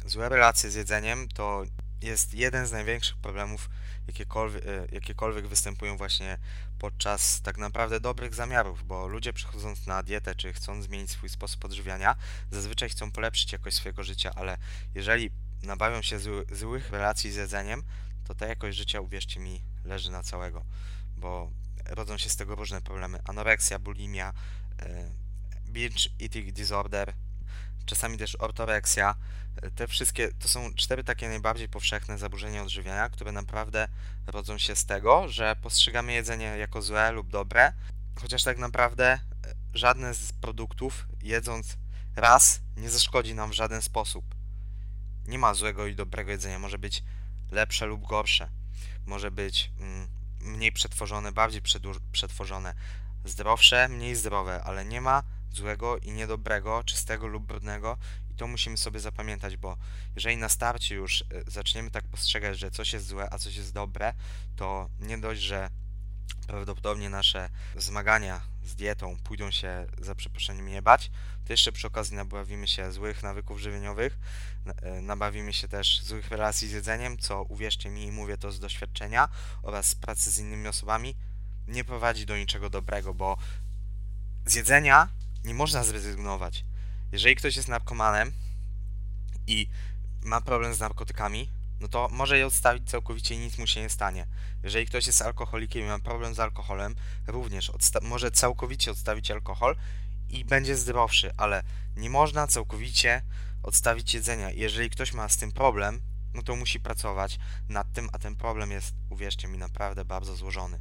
Złe 0.07 0.29
relacje 0.29 0.69
z 0.71 0.75
jedzeniem 0.75 1.27
to 1.27 1.63
jest 2.01 2.33
jeden 2.33 2.67
z 2.67 2.71
największych 2.71 3.17
problemów, 3.17 3.69
jakiekolwiek, 4.07 4.65
e, 4.65 4.87
jakiekolwiek 4.91 5.47
występują 5.47 5.97
właśnie 5.97 6.37
podczas 6.79 7.41
tak 7.41 7.57
naprawdę 7.57 7.99
dobrych 7.99 8.35
zamiarów, 8.35 8.87
bo 8.87 9.07
ludzie 9.07 9.33
przechodząc 9.33 9.87
na 9.87 10.03
dietę, 10.03 10.35
czy 10.35 10.53
chcąc 10.53 10.85
zmienić 10.85 11.11
swój 11.11 11.29
sposób 11.29 11.65
odżywiania, 11.65 12.15
zazwyczaj 12.51 12.89
chcą 12.89 13.11
polepszyć 13.11 13.51
jakość 13.51 13.77
swojego 13.77 14.03
życia, 14.03 14.31
ale 14.35 14.57
jeżeli 14.95 15.29
nabawią 15.63 16.01
się 16.01 16.19
zły, 16.19 16.45
złych 16.51 16.89
relacji 16.89 17.31
z 17.31 17.35
jedzeniem, 17.35 17.83
to 18.27 18.35
ta 18.35 18.47
jakość 18.47 18.77
życia, 18.77 19.01
uwierzcie 19.01 19.39
mi, 19.39 19.63
leży 19.83 20.11
na 20.11 20.23
całego, 20.23 20.65
bo 21.17 21.51
rodzą 21.85 22.17
się 22.17 22.29
z 22.29 22.35
tego 22.35 22.55
różne 22.55 22.81
problemy. 22.81 23.19
Anoreksja, 23.25 23.79
bulimia, 23.79 24.33
e, 24.79 25.26
binge 25.77 26.09
eating 26.21 26.51
disorder, 26.51 27.13
czasami 27.85 28.17
też 28.17 28.35
ortoreksja. 28.35 29.15
Te 29.75 29.87
wszystkie 29.87 30.33
to 30.33 30.47
są 30.47 30.73
cztery 30.75 31.03
takie 31.03 31.29
najbardziej 31.29 31.69
powszechne 31.69 32.17
zaburzenia 32.17 32.63
odżywiania, 32.63 33.09
które 33.09 33.31
naprawdę 33.31 33.87
rodzą 34.27 34.57
się 34.57 34.75
z 34.75 34.85
tego, 34.85 35.27
że 35.27 35.55
postrzegamy 35.55 36.13
jedzenie 36.13 36.45
jako 36.45 36.81
złe 36.81 37.11
lub 37.11 37.29
dobre, 37.29 37.73
chociaż 38.21 38.43
tak 38.43 38.57
naprawdę 38.57 39.05
e, 39.05 39.19
żadne 39.73 40.13
z 40.13 40.33
produktów 40.33 41.07
jedząc 41.23 41.77
raz 42.15 42.61
nie 42.77 42.89
zaszkodzi 42.89 43.35
nam 43.35 43.49
w 43.49 43.53
żaden 43.53 43.81
sposób. 43.81 44.25
Nie 45.27 45.39
ma 45.39 45.53
złego 45.53 45.87
i 45.87 45.95
dobrego 45.95 46.31
jedzenia, 46.31 46.59
może 46.59 46.77
być 46.77 47.03
lepsze 47.51 47.85
lub 47.85 48.07
gorsze, 48.07 48.49
może 49.05 49.31
być 49.31 49.71
mm, 49.79 50.07
mniej 50.39 50.71
przetworzone, 50.71 51.31
bardziej 51.31 51.61
przetworzone, 52.11 52.73
zdrowsze, 53.25 53.87
mniej 53.87 54.15
zdrowe, 54.15 54.63
ale 54.63 54.85
nie 54.85 55.01
ma 55.01 55.23
złego 55.57 55.97
i 55.97 56.11
niedobrego, 56.11 56.83
czystego 56.83 57.27
lub 57.27 57.45
brudnego 57.45 57.97
i 58.31 58.35
to 58.35 58.47
musimy 58.47 58.77
sobie 58.77 58.99
zapamiętać, 58.99 59.57
bo 59.57 59.77
jeżeli 60.15 60.37
na 60.37 60.49
starcie 60.49 60.95
już 60.95 61.21
e, 61.21 61.25
zaczniemy 61.47 61.91
tak 61.91 62.07
postrzegać, 62.07 62.59
że 62.59 62.71
coś 62.71 62.93
jest 62.93 63.07
złe, 63.07 63.27
a 63.31 63.37
coś 63.37 63.55
jest 63.55 63.73
dobre, 63.73 64.13
to 64.55 64.89
nie 64.99 65.17
dość, 65.17 65.41
że 65.41 65.69
prawdopodobnie 66.47 67.09
nasze 67.09 67.49
zmagania 67.75 68.41
z 68.63 68.75
dietą 68.75 69.17
pójdą 69.23 69.51
się 69.51 69.85
za 69.97 70.15
przeproszeniem 70.15 70.67
nie 70.67 70.81
bać, 70.81 71.11
to 71.45 71.53
jeszcze 71.53 71.71
przy 71.71 71.87
okazji 71.87 72.15
nabawimy 72.15 72.67
się 72.67 72.91
złych 72.91 73.23
nawyków 73.23 73.59
żywieniowych, 73.59 74.19
e, 74.65 75.01
nabawimy 75.01 75.53
się 75.53 75.67
też 75.67 76.01
złych 76.01 76.27
relacji 76.27 76.67
z 76.67 76.71
jedzeniem, 76.71 77.17
co 77.17 77.43
uwierzcie 77.43 77.89
mi 77.89 78.11
mówię 78.11 78.37
to 78.37 78.51
z 78.51 78.59
doświadczenia 78.59 79.29
oraz 79.63 79.85
z 79.85 79.95
pracy 79.95 80.31
z 80.31 80.39
innymi 80.39 80.67
osobami, 80.67 81.15
nie 81.67 81.83
prowadzi 81.83 82.25
do 82.25 82.37
niczego 82.37 82.69
dobrego, 82.69 83.13
bo 83.13 83.37
z 84.45 84.55
jedzenia 84.55 85.09
nie 85.43 85.53
można 85.53 85.83
zrezygnować. 85.83 86.65
Jeżeli 87.11 87.35
ktoś 87.35 87.55
jest 87.55 87.67
narkomanem 87.67 88.33
i 89.47 89.69
ma 90.23 90.41
problem 90.41 90.73
z 90.73 90.79
narkotykami, 90.79 91.51
no 91.79 91.87
to 91.87 92.07
może 92.11 92.37
je 92.37 92.47
odstawić 92.47 92.89
całkowicie 92.89 93.35
i 93.35 93.39
nic 93.39 93.57
mu 93.57 93.67
się 93.67 93.81
nie 93.81 93.89
stanie. 93.89 94.27
Jeżeli 94.63 94.85
ktoś 94.85 95.07
jest 95.07 95.21
alkoholikiem 95.21 95.81
i 95.81 95.85
ma 95.85 95.99
problem 95.99 96.35
z 96.35 96.39
alkoholem, 96.39 96.95
również 97.27 97.71
może 98.01 98.31
całkowicie 98.31 98.91
odstawić 98.91 99.31
alkohol 99.31 99.75
i 100.29 100.45
będzie 100.45 100.75
zdrowszy, 100.75 101.31
ale 101.37 101.63
nie 101.95 102.09
można 102.09 102.47
całkowicie 102.47 103.21
odstawić 103.63 104.13
jedzenia. 104.13 104.51
Jeżeli 104.51 104.89
ktoś 104.89 105.13
ma 105.13 105.29
z 105.29 105.37
tym 105.37 105.51
problem, 105.51 106.01
no 106.33 106.41
to 106.41 106.55
musi 106.55 106.79
pracować 106.79 107.39
nad 107.69 107.93
tym, 107.93 108.09
a 108.13 108.19
ten 108.19 108.35
problem 108.35 108.71
jest, 108.71 108.95
uwierzcie 109.09 109.47
mi, 109.47 109.57
naprawdę 109.57 110.05
bardzo 110.05 110.35
złożony. 110.35 110.79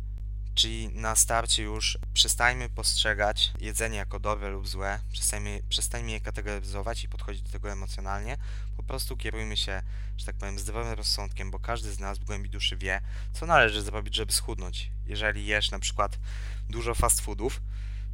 Czyli 0.57 0.89
na 0.89 1.17
starcie 1.17 1.63
już 1.63 1.99
przestajmy 2.15 2.69
postrzegać 2.69 3.53
jedzenie 3.61 3.97
jako 3.97 4.21
dobre 4.21 4.51
lub 4.51 4.69
złe, 4.69 5.01
przestajmy, 5.13 5.63
przestajmy 5.69 6.11
je 6.11 6.21
kategoryzować 6.21 7.05
i 7.05 7.09
podchodzić 7.09 7.43
do 7.43 7.51
tego 7.51 7.71
emocjonalnie. 7.71 8.37
Po 8.77 8.83
prostu 8.83 9.17
kierujmy 9.17 9.57
się, 9.57 9.83
że 10.17 10.27
tak 10.27 10.37
powiem, 10.37 10.59
zdrowym 10.59 10.93
rozsądkiem, 10.93 11.51
bo 11.51 11.59
każdy 11.59 11.93
z 11.93 11.99
nas 11.99 12.19
w 12.19 12.25
głębi 12.25 12.51
duszy 12.51 12.77
wie, 12.77 13.01
co 13.33 13.47
należy 13.47 13.83
zrobić, 13.83 14.15
żeby 14.15 14.33
schudnąć. 14.33 14.91
Jeżeli 15.07 15.47
jesz 15.47 15.71
na 15.71 15.79
przykład 15.79 16.19
dużo 16.69 16.95
fast 16.95 17.21
foodów, 17.21 17.61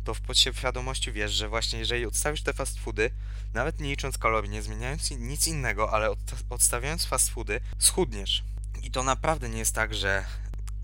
to 0.05 0.15
w 0.15 0.21
podświadomości 0.21 1.13
wiesz, 1.13 1.33
że 1.33 1.49
właśnie 1.49 1.79
jeżeli 1.79 2.07
odstawisz 2.07 2.43
te 2.43 2.53
fast 2.53 2.79
foody, 2.79 3.11
nawet 3.55 3.81
nie 3.81 3.89
licząc 3.89 4.19
kalorii, 4.19 4.51
nie 4.51 4.63
zmieniając 4.63 5.11
nic 5.11 5.47
innego, 5.47 5.93
ale 5.93 6.15
odstawiając 6.51 7.05
fast 7.05 7.31
foody, 7.31 7.61
schudniesz. 7.79 8.45
I 8.83 8.91
to 8.91 9.03
naprawdę 9.03 9.49
nie 9.49 9.59
jest 9.59 9.75
tak, 9.75 9.95
że 9.95 10.25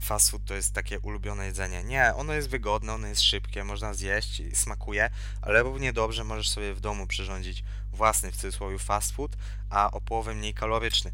fast 0.02 0.31
food 0.31 0.45
to 0.45 0.55
jest 0.55 0.75
takie 0.75 1.00
ulubione 1.00 1.47
jedzenie. 1.47 1.85
Nie, 1.85 2.14
ono 2.14 2.33
jest 2.33 2.49
wygodne, 2.49 2.95
ono 2.95 3.07
jest 3.07 3.23
szybkie, 3.23 3.64
można 3.64 3.95
zjeść, 3.95 4.43
smakuje, 4.55 5.11
ale 5.43 5.62
równie 5.62 5.93
dobrze 5.93 6.25
możesz 6.25 6.49
sobie 6.49 6.75
w 6.75 6.81
domu 6.81 7.07
przyrządzić 7.07 7.64
własny 7.93 8.33
w 8.33 8.37
cudzysłowie 8.37 8.78
fast 8.78 9.12
food, 9.12 9.37
a 9.71 9.90
o 9.90 10.00
połowę 10.00 10.35
mniej 10.35 10.55
kaloryczny. 10.55 11.12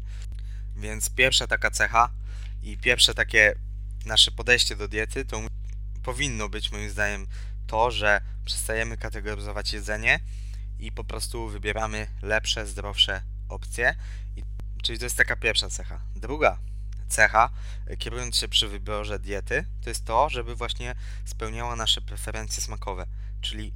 Więc 0.75 1.09
pierwsza 1.09 1.47
taka 1.47 1.71
cecha 1.71 2.09
i 2.63 2.77
pierwsze 2.77 3.13
takie 3.13 3.55
nasze 4.05 4.31
podejście 4.31 4.75
do 4.75 4.87
diety 4.87 5.25
to 5.25 5.41
powinno 6.03 6.49
być 6.49 6.71
moim 6.71 6.89
zdaniem 6.89 7.27
to, 7.67 7.91
że 7.91 8.21
przestajemy 8.45 8.97
kategoryzować 8.97 9.73
jedzenie 9.73 10.19
i 10.79 10.91
po 10.91 11.03
prostu 11.03 11.47
wybieramy 11.47 12.07
lepsze, 12.21 12.67
zdrowsze 12.67 13.21
opcje. 13.49 13.95
I, 14.35 14.43
czyli 14.83 14.99
to 14.99 15.05
jest 15.05 15.17
taka 15.17 15.35
pierwsza 15.35 15.69
cecha. 15.69 16.01
Druga 16.15 16.59
cecha, 17.07 17.49
kierując 17.99 18.37
się 18.37 18.47
przy 18.47 18.67
wyborze 18.67 19.19
diety, 19.19 19.65
to 19.81 19.89
jest 19.89 20.05
to, 20.05 20.29
żeby 20.29 20.55
właśnie 20.55 20.95
spełniała 21.25 21.75
nasze 21.75 22.01
preferencje 22.01 22.63
smakowe. 22.63 23.05
Czyli 23.41 23.73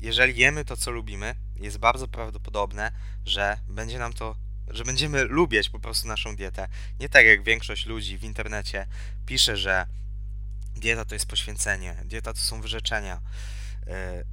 jeżeli 0.00 0.38
jemy 0.38 0.64
to, 0.64 0.76
co 0.76 0.90
lubimy, 0.90 1.34
jest 1.56 1.78
bardzo 1.78 2.08
prawdopodobne, 2.08 2.92
że 3.26 3.56
będzie 3.68 3.98
nam 3.98 4.12
to, 4.12 4.36
że 4.68 4.84
będziemy 4.84 5.24
lubić 5.24 5.68
po 5.68 5.78
prostu 5.78 6.08
naszą 6.08 6.36
dietę. 6.36 6.68
Nie 7.00 7.08
tak 7.08 7.26
jak 7.26 7.42
większość 7.42 7.86
ludzi 7.86 8.18
w 8.18 8.24
internecie 8.24 8.86
pisze, 9.26 9.56
że 9.56 9.86
dieta 10.76 11.04
to 11.04 11.14
jest 11.14 11.26
poświęcenie, 11.26 11.96
dieta 12.04 12.32
to 12.32 12.38
są 12.38 12.60
wyrzeczenia, 12.60 13.16
e, 13.16 13.20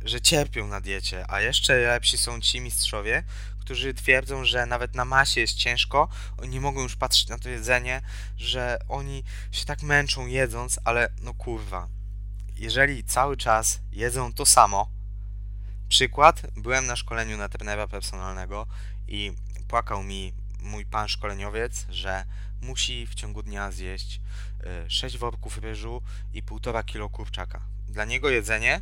że 0.01 0.21
cierpią 0.21 0.67
na 0.67 0.81
diecie, 0.81 1.25
a 1.31 1.41
jeszcze 1.41 1.77
lepsi 1.77 2.17
są 2.17 2.41
ci 2.41 2.61
mistrzowie, 2.61 3.23
którzy 3.59 3.93
twierdzą, 3.93 4.45
że 4.45 4.65
nawet 4.65 4.95
na 4.95 5.05
masie 5.05 5.41
jest 5.41 5.53
ciężko, 5.53 6.09
oni 6.37 6.49
nie 6.49 6.61
mogą 6.61 6.81
już 6.81 6.95
patrzeć 6.95 7.27
na 7.27 7.39
to 7.39 7.49
jedzenie, 7.49 8.01
że 8.37 8.79
oni 8.87 9.23
się 9.51 9.65
tak 9.65 9.81
męczą 9.81 10.27
jedząc, 10.27 10.79
ale 10.83 11.09
no 11.21 11.33
kurwa, 11.33 11.87
jeżeli 12.55 13.03
cały 13.03 13.37
czas 13.37 13.79
jedzą 13.91 14.33
to 14.33 14.45
samo, 14.45 14.91
przykład, 15.89 16.41
byłem 16.55 16.85
na 16.85 16.95
szkoleniu 16.95 17.37
na 17.37 17.49
trenera 17.49 17.87
personalnego 17.87 18.67
i 19.07 19.33
płakał 19.67 20.03
mi 20.03 20.33
mój 20.59 20.85
pan 20.85 21.07
szkoleniowiec, 21.07 21.85
że 21.89 22.25
musi 22.61 23.07
w 23.07 23.15
ciągu 23.15 23.43
dnia 23.43 23.71
zjeść 23.71 24.21
6 24.87 25.15
e, 25.15 25.17
worków 25.17 25.57
ryżu 25.57 26.01
i 26.33 26.43
1,5 26.43 26.85
kg 26.85 27.09
kurczaka. 27.09 27.61
Dla 27.87 28.05
niego 28.05 28.29
jedzenie, 28.29 28.81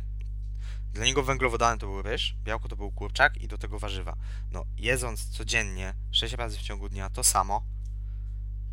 dla 0.92 1.04
niego 1.04 1.22
węglowodany 1.22 1.78
to 1.78 1.86
był 1.86 2.02
ryż, 2.02 2.36
białko 2.44 2.68
to 2.68 2.76
był 2.76 2.90
kurczak 2.90 3.36
i 3.36 3.48
do 3.48 3.58
tego 3.58 3.78
warzywa. 3.78 4.16
No, 4.50 4.64
jedząc 4.78 5.28
codziennie 5.28 5.94
6 6.10 6.34
razy 6.34 6.58
w 6.58 6.62
ciągu 6.62 6.88
dnia 6.88 7.10
to 7.10 7.24
samo, 7.24 7.64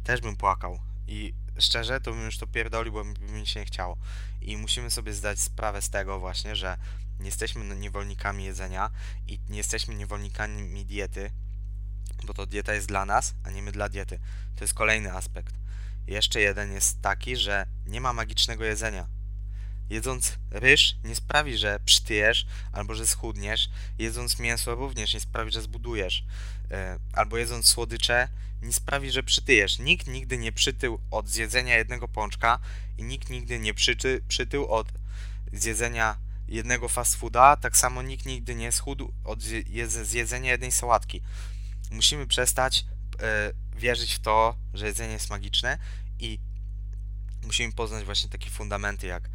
też 0.04 0.22
bym 0.22 0.36
płakał. 0.36 0.80
I 1.08 1.34
szczerze, 1.60 2.02
to 2.02 2.12
bym 2.12 2.26
już 2.26 2.38
to 2.38 2.48
pierdolił, 2.48 2.94
bo 2.94 3.04
mi 3.04 3.48
się 3.48 3.60
nie 3.60 3.66
chciało. 3.66 3.98
I 4.42 4.58
musimy 4.58 4.92
sobie 4.92 5.14
zdać 5.14 5.40
sprawę 5.40 5.82
z 5.82 5.90
tego 5.90 6.20
właśnie, 6.20 6.56
że 6.56 6.78
nie 7.20 7.26
jesteśmy 7.26 7.76
niewolnikami 7.76 8.44
jedzenia 8.44 8.90
i 9.28 9.40
nie 9.50 9.58
jesteśmy 9.58 9.96
niewolnikami 9.96 10.86
diety, 10.86 11.32
bo 12.24 12.34
to 12.34 12.46
dieta 12.46 12.74
jest 12.74 12.88
dla 12.88 13.06
nas, 13.06 13.36
a 13.44 13.50
nie 13.50 13.62
my 13.62 13.72
dla 13.72 13.90
diety. 13.90 14.20
To 14.56 14.64
jest 14.64 14.74
kolejny 14.74 15.14
aspekt. 15.14 15.56
Jeszcze 16.08 16.42
jeden 16.42 16.72
jest 16.72 17.02
taki, 17.02 17.36
że 17.36 17.66
nie 17.86 18.02
ma 18.02 18.14
magicznego 18.14 18.64
jedzenia. 18.64 19.08
Jedząc 19.90 20.38
ryż 20.52 20.96
nie 21.04 21.16
sprawi, 21.16 21.58
że 21.58 21.80
przytyjesz 21.86 22.46
albo 22.72 22.96
że 22.96 23.08
schudniesz. 23.08 23.70
Jedząc 24.00 24.40
mięso 24.40 24.76
również 24.76 25.14
nie 25.14 25.20
sprawi, 25.20 25.52
że 25.52 25.62
zbudujesz. 25.62 26.26
E, 26.72 27.00
albo 27.14 27.38
jedząc 27.38 27.68
słodycze 27.68 28.28
nie 28.62 28.74
sprawi, 28.74 29.12
że 29.12 29.24
przytyjesz. 29.24 29.80
Nikt 29.80 30.08
nigdy 30.08 30.38
nie 30.38 30.52
przytył 30.52 31.00
od 31.12 31.30
zjedzenia 31.30 31.78
jednego 31.78 32.08
pączka 32.08 32.60
i 32.98 33.04
nikt 33.04 33.30
nigdy 33.30 33.60
nie 33.60 33.74
przyty, 33.74 34.22
przytył 34.28 34.68
od 34.68 34.88
zjedzenia 35.54 36.18
jednego 36.48 36.90
fast 36.90 37.16
fooda. 37.16 37.56
Tak 37.56 37.78
samo 37.78 38.02
nikt 38.02 38.26
nigdy 38.26 38.56
nie 38.56 38.72
schudł 38.72 39.14
od 39.24 39.44
zjedzenia 40.04 40.52
jednej 40.52 40.72
sałatki. 40.72 41.22
Musimy 41.92 42.28
przestać 42.28 42.86
e, 43.22 43.52
wierzyć 43.76 44.14
w 44.14 44.20
to, 44.20 44.56
że 44.74 44.86
jedzenie 44.86 45.14
jest 45.14 45.30
magiczne 45.30 45.78
i 46.20 46.40
musimy 47.44 47.74
poznać 47.74 48.06
właśnie 48.06 48.30
takie 48.30 48.50
fundamenty 48.50 49.08
jak 49.08 49.30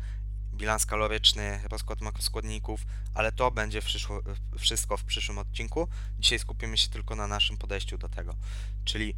bilans 0.61 0.87
kaloryczny, 0.87 1.61
rozkład 1.71 2.01
makroskładników, 2.01 2.87
ale 3.15 3.33
to 3.33 3.51
będzie 3.51 3.83
przyszło, 3.83 4.21
wszystko 4.59 4.97
w 4.97 5.05
przyszłym 5.05 5.39
odcinku. 5.39 5.89
Dzisiaj 6.19 6.39
skupimy 6.39 6.79
się 6.79 6.89
tylko 6.89 7.17
na 7.17 7.27
naszym 7.27 7.57
podejściu 7.57 7.99
do 7.99 8.09
tego. 8.09 8.37
Czyli 8.85 9.15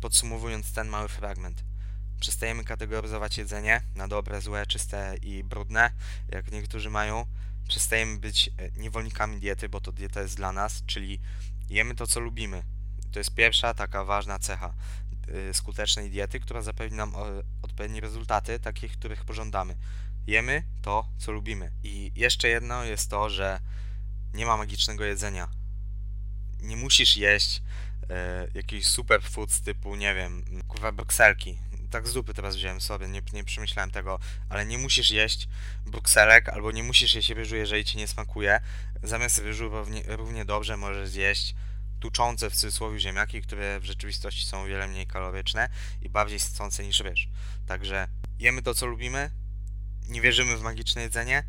podsumowując 0.00 0.72
ten 0.72 0.88
mały 0.88 1.08
fragment, 1.08 1.64
przestajemy 2.20 2.64
kategoryzować 2.64 3.38
jedzenie 3.38 3.82
na 3.94 4.08
dobre, 4.08 4.40
złe, 4.40 4.66
czyste 4.66 5.16
i 5.22 5.44
brudne, 5.44 5.90
jak 6.28 6.52
niektórzy 6.52 6.90
mają. 6.90 7.26
Przestajemy 7.68 8.18
być 8.18 8.48
e, 8.48 8.80
niewolnikami 8.80 9.40
diety, 9.40 9.68
bo 9.68 9.80
to 9.80 9.92
dieta 9.92 10.20
jest 10.22 10.36
dla 10.36 10.52
nas, 10.52 10.82
czyli 10.86 11.20
jemy 11.68 11.94
to, 11.94 12.06
co 12.06 12.20
lubimy. 12.20 12.62
To 13.12 13.18
jest 13.18 13.34
pierwsza 13.34 13.74
taka 13.74 14.04
ważna 14.04 14.38
cecha 14.38 14.74
y, 15.50 15.54
skutecznej 15.54 16.10
diety, 16.10 16.40
która 16.40 16.62
zapewni 16.62 16.96
nam 16.96 17.12
odpowiednie 17.62 18.00
rezultaty, 18.00 18.58
takich, 18.58 18.92
których 18.92 19.24
pożądamy. 19.24 19.76
Jemy 20.26 20.62
to, 20.82 21.08
co 21.18 21.32
lubimy. 21.32 21.72
I 21.82 22.12
jeszcze 22.14 22.48
jedno 22.48 22.84
jest 22.84 23.10
to, 23.10 23.30
że 23.30 23.60
nie 24.34 24.46
ma 24.46 24.56
magicznego 24.56 25.04
jedzenia. 25.04 25.48
Nie 26.62 26.76
musisz 26.76 27.16
jeść 27.16 27.62
e, 28.10 28.48
jakichś 28.54 28.86
superfoods 28.86 29.60
typu, 29.60 29.96
nie 29.96 30.14
wiem, 30.14 30.44
kurwa 30.68 30.92
brukselki. 30.92 31.58
Tak 31.90 32.08
z 32.08 32.12
dupy 32.12 32.34
teraz 32.34 32.56
wziąłem 32.56 32.80
sobie, 32.80 33.08
nie, 33.08 33.22
nie 33.32 33.44
przemyślałem 33.44 33.90
tego, 33.90 34.18
ale 34.48 34.66
nie 34.66 34.78
musisz 34.78 35.10
jeść 35.10 35.48
brukselek, 35.86 36.48
albo 36.48 36.72
nie 36.72 36.82
musisz 36.82 37.14
jeść 37.14 37.30
ryżu, 37.30 37.56
jeżeli 37.56 37.84
ci 37.84 37.98
nie 37.98 38.08
smakuje. 38.08 38.60
Zamiast 39.02 39.38
ryżu 39.38 39.68
równie, 39.68 40.02
równie 40.06 40.44
dobrze 40.44 40.76
możesz 40.76 41.08
zjeść 41.08 41.54
tuczące 42.00 42.50
w 42.50 42.54
cudzysłowie 42.54 43.00
ziemniaki, 43.00 43.42
które 43.42 43.80
w 43.80 43.84
rzeczywistości 43.84 44.46
są 44.46 44.62
o 44.62 44.66
wiele 44.66 44.88
mniej 44.88 45.06
kaloryczne 45.06 45.68
i 46.02 46.08
bardziej 46.08 46.38
sycące 46.38 46.84
niż 46.84 47.00
ryż. 47.00 47.28
Także 47.66 48.08
jemy 48.38 48.62
to, 48.62 48.74
co 48.74 48.86
lubimy, 48.86 49.30
nie 50.08 50.20
wierzymy 50.20 50.56
w 50.56 50.62
magiczne 50.62 51.02
jedzenie 51.02 51.44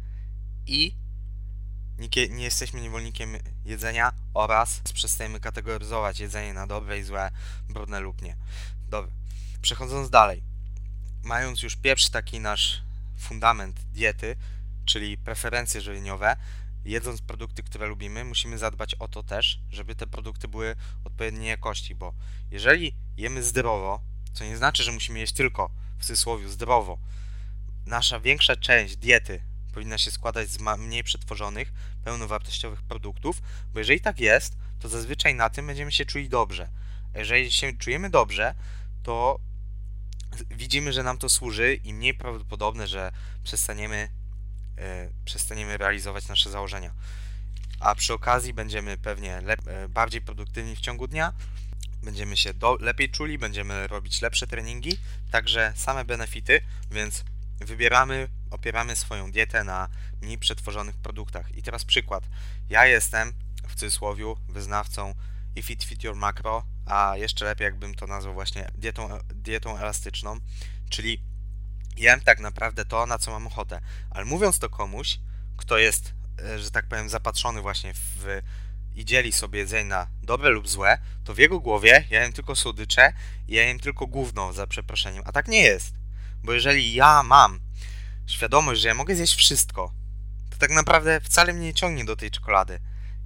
i 0.68 0.96
nie, 1.98 2.30
nie 2.30 2.44
jesteśmy 2.44 2.82
niewolnikiem 2.82 3.38
jedzenia 3.66 4.12
oraz 4.34 4.80
przestajemy 4.94 5.40
kategoryzować 5.40 6.20
jedzenie 6.20 6.54
na 6.54 6.68
dobre 6.68 7.00
i 7.00 7.04
złe, 7.04 7.32
brudne 7.70 8.00
lub 8.00 8.22
nie. 8.22 8.38
Dobra. 8.90 9.12
Przechodząc 9.62 10.10
dalej, 10.10 10.44
mając 11.24 11.64
już 11.64 11.76
pierwszy 11.76 12.12
taki 12.12 12.40
nasz 12.40 12.82
fundament 13.18 13.80
diety, 13.94 14.36
czyli 14.86 15.18
preferencje 15.18 15.82
żywieniowe, 15.82 16.38
jedząc 16.86 17.22
produkty, 17.22 17.64
które 17.64 17.88
lubimy, 17.88 18.24
musimy 18.24 18.58
zadbać 18.58 18.96
o 18.96 19.08
to 19.08 19.24
też, 19.24 19.60
żeby 19.72 19.96
te 19.96 20.08
produkty 20.08 20.48
były 20.48 20.76
odpowiedniej 21.04 21.50
jakości, 21.50 21.96
bo 21.96 22.14
jeżeli 22.52 22.96
jemy 23.18 23.44
zdrowo, 23.44 24.02
co 24.34 24.44
nie 24.44 24.58
znaczy, 24.58 24.84
że 24.84 24.92
musimy 24.92 25.20
jeść 25.20 25.34
tylko 25.34 25.70
w 25.98 26.02
cudzysłowie 26.02 26.50
zdrowo, 26.50 26.98
nasza 27.88 28.20
większa 28.20 28.56
część 28.56 28.98
diety 28.98 29.42
powinna 29.74 29.98
się 29.98 30.12
składać 30.12 30.50
z 30.50 30.60
mniej 30.78 31.04
przetworzonych, 31.04 31.74
pełnowartościowych 32.04 32.82
produktów, 32.82 33.42
bo 33.74 33.80
jeżeli 33.80 34.02
tak 34.02 34.20
jest, 34.20 34.58
to 34.80 34.90
zazwyczaj 34.90 35.36
na 35.36 35.50
tym 35.50 35.68
będziemy 35.68 35.92
się 35.92 36.06
czuli 36.06 36.30
dobrze. 36.30 36.70
Jeżeli 37.16 37.52
się 37.52 37.74
czujemy 37.74 38.10
dobrze, 38.10 38.56
to 39.04 39.40
widzimy, 40.52 40.94
że 40.94 41.04
nam 41.04 41.18
to 41.18 41.30
służy 41.30 41.76
i 41.76 41.94
mniej 41.94 42.14
prawdopodobne, 42.14 42.88
że 42.88 43.12
przestaniemy 43.44 44.10
E, 44.78 45.10
przestaniemy 45.26 45.78
realizować 45.78 46.28
nasze 46.28 46.50
założenia. 46.50 46.94
A 47.80 47.96
przy 47.96 48.14
okazji 48.14 48.54
będziemy 48.54 48.98
pewnie 48.98 49.38
e, 49.38 49.88
bardziej 49.88 50.22
produktywni 50.22 50.76
w 50.76 50.80
ciągu 50.80 51.08
dnia, 51.08 51.34
będziemy 52.04 52.38
się 52.38 52.54
do, 52.54 52.78
lepiej 52.80 53.10
czuli, 53.10 53.38
będziemy 53.38 53.88
robić 53.88 54.22
lepsze 54.22 54.48
treningi, 54.48 54.98
także 55.32 55.74
same 55.76 56.06
benefity, 56.06 56.62
więc 56.92 57.24
wybieramy, 57.60 58.30
opieramy 58.52 58.96
swoją 58.96 59.32
dietę 59.32 59.64
na 59.64 59.90
mniej 60.22 60.38
przetworzonych 60.38 60.98
produktach. 60.98 61.56
I 61.56 61.64
teraz 61.64 61.86
przykład. 61.86 62.30
Ja 62.70 62.86
jestem 62.86 63.34
w 63.68 63.76
cudzysłowie 63.76 64.26
wyznawcą 64.50 65.16
If 65.56 65.74
It 65.74 65.84
Fit 65.84 66.04
Your 66.04 66.16
Macro, 66.16 66.64
a 66.86 67.14
jeszcze 67.18 67.46
lepiej 67.46 67.66
jakbym 67.66 67.96
to 67.96 68.08
nazwał 68.08 68.34
właśnie 68.34 68.72
dietą, 68.76 69.20
dietą 69.34 69.78
elastyczną, 69.78 70.40
czyli 70.90 71.24
jem 71.98 72.22
tak 72.22 72.40
naprawdę 72.40 72.86
to, 72.86 73.06
na 73.06 73.18
co 73.18 73.32
mam 73.32 73.48
ochotę. 73.48 73.82
Ale 74.10 74.26
mówiąc 74.26 74.60
to 74.60 74.70
komuś, 74.70 75.20
kto 75.58 75.78
jest, 75.78 76.14
e, 76.40 76.60
że 76.60 76.72
tak 76.72 76.88
powiem, 76.88 77.10
zapatrzony 77.10 77.62
właśnie 77.62 77.94
w 77.94 78.42
i 78.98 79.06
dzieli 79.06 79.32
sobie 79.32 79.60
jedzenie 79.60 79.90
na 79.90 80.08
dobre 80.24 80.50
lub 80.50 80.70
złe, 80.70 80.98
to 81.24 81.34
w 81.34 81.38
jego 81.38 81.60
głowie 81.60 82.06
ja 82.10 82.22
jem 82.22 82.34
tylko 82.34 82.56
słodycze 82.56 83.14
i 83.48 83.56
ja 83.56 83.64
jem 83.64 83.80
tylko 83.80 84.08
gówno, 84.08 84.54
za 84.54 84.68
przeproszeniem. 84.68 85.24
A 85.26 85.32
tak 85.32 85.48
nie 85.48 85.62
jest. 85.62 85.94
Bo 86.44 86.54
jeżeli 86.54 86.94
ja 86.94 87.24
mam 87.24 87.60
świadomość, 88.28 88.82
że 88.82 88.88
ja 88.88 88.94
mogę 88.94 89.16
zjeść 89.16 89.36
wszystko, 89.36 89.94
to 90.50 90.58
tak 90.58 90.72
naprawdę 90.72 91.22
wcale 91.22 91.54
mnie 91.54 91.66
nie 91.66 91.74
ciągnie 91.74 92.06
do 92.06 92.16
tej 92.16 92.32
czekolady. 92.32 92.80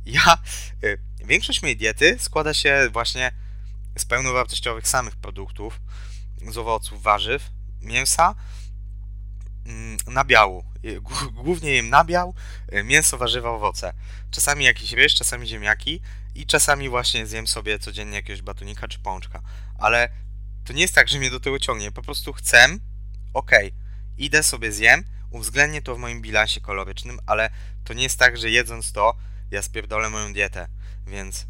Ja, 0.06 0.38
y, 0.84 0.98
większość 1.26 1.62
mojej 1.62 1.78
diety 1.78 2.18
składa 2.20 2.54
się 2.54 2.90
właśnie 2.94 3.32
z 3.98 4.06
pełnowartościowych 4.06 4.88
samych 4.88 5.16
produktów, 5.16 5.82
z 6.48 6.58
owoców, 6.58 7.04
warzyw, 7.04 7.52
mięsa, 7.82 8.36
mm, 9.66 9.98
nabiału. 10.08 10.66
Głównie 11.32 11.72
jem 11.72 11.90
nabiał, 11.90 12.36
y, 12.74 12.84
mięso, 12.84 13.18
warzywa, 13.18 13.50
owoce. 13.50 13.94
Czasami 14.32 14.66
jakiś 14.66 14.92
ryż, 14.92 15.16
czasami 15.16 15.48
ziemniaki 15.48 16.02
i 16.36 16.46
czasami 16.46 16.90
właśnie 16.90 17.28
zjem 17.28 17.48
sobie 17.48 17.80
codziennie 17.80 18.16
jakiegoś 18.16 18.42
batonika 18.42 18.88
czy 18.88 19.00
pączka. 19.00 19.42
Ale 19.78 20.10
to 20.66 20.74
nie 20.74 20.82
jest 20.82 20.96
tak, 20.96 21.08
że 21.08 21.20
mnie 21.20 21.30
do 21.30 21.40
tego 21.40 21.60
ciągnie. 21.60 21.92
Po 21.92 22.02
prostu 22.02 22.34
chcę, 22.34 22.68
okay, 23.34 23.72
idę 24.18 24.44
sobie 24.44 24.72
zjem, 24.72 25.04
uwzględnię 25.30 25.82
to 25.82 25.96
w 25.96 26.00
moim 26.00 26.22
bilansie 26.22 26.62
kalorycznym, 26.62 27.20
ale 27.26 27.50
to 27.84 27.94
nie 27.94 28.04
jest 28.04 28.20
tak, 28.20 28.38
że 28.38 28.50
jedząc 28.50 28.92
to, 28.92 29.18
ja 29.52 29.62
spierdolę 29.62 30.10
moją 30.10 30.34
dietę. 30.34 30.68
Więc 31.08 31.48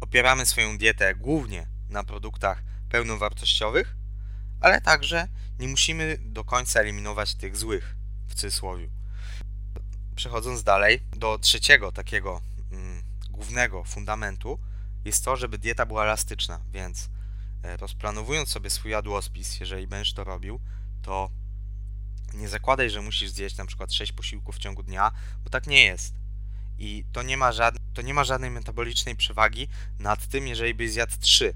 opieramy 0.00 0.46
swoją 0.46 0.78
dietę 0.78 1.14
głównie 1.14 1.66
na 1.88 2.04
produktach 2.04 2.62
pełnowartościowych, 2.88 3.96
ale 4.60 4.80
także 4.80 5.28
nie 5.58 5.68
musimy 5.68 6.18
do 6.20 6.44
końca 6.44 6.80
eliminować 6.80 7.34
tych 7.34 7.56
złych, 7.56 7.96
w 8.28 8.34
cudzysłowie. 8.34 8.88
Przechodząc 10.16 10.62
dalej 10.62 11.00
do 11.16 11.38
trzeciego 11.38 11.92
takiego 11.92 12.40
mm, 12.72 13.02
głównego 13.30 13.84
fundamentu, 13.84 14.58
jest 15.04 15.24
to, 15.24 15.36
żeby 15.36 15.58
dieta 15.58 15.86
była 15.86 16.04
elastyczna, 16.04 16.60
więc 16.70 17.10
rozplanowując 17.62 18.48
sobie 18.48 18.70
swój 18.70 18.90
jadłospis, 18.90 19.60
jeżeli 19.60 19.86
będziesz 19.86 20.12
to 20.12 20.24
robił, 20.24 20.60
to 21.02 21.30
nie 22.34 22.48
zakładaj, 22.48 22.90
że 22.90 23.02
musisz 23.02 23.30
zjeść 23.30 23.56
na 23.56 23.66
przykład 23.66 23.92
6 23.92 24.12
posiłków 24.12 24.56
w 24.56 24.58
ciągu 24.58 24.82
dnia, 24.82 25.12
bo 25.44 25.50
tak 25.50 25.66
nie 25.66 25.84
jest. 25.84 26.14
I 26.78 27.04
to 27.12 27.22
nie 27.22 27.36
ma, 27.36 27.50
to 27.94 28.02
nie 28.02 28.14
ma 28.14 28.24
żadnej 28.24 28.50
metabolicznej 28.50 29.16
przewagi 29.16 29.68
nad 29.98 30.26
tym, 30.26 30.48
jeżeli 30.48 30.74
byś 30.74 30.92
zjadł 30.92 31.12
3. 31.20 31.54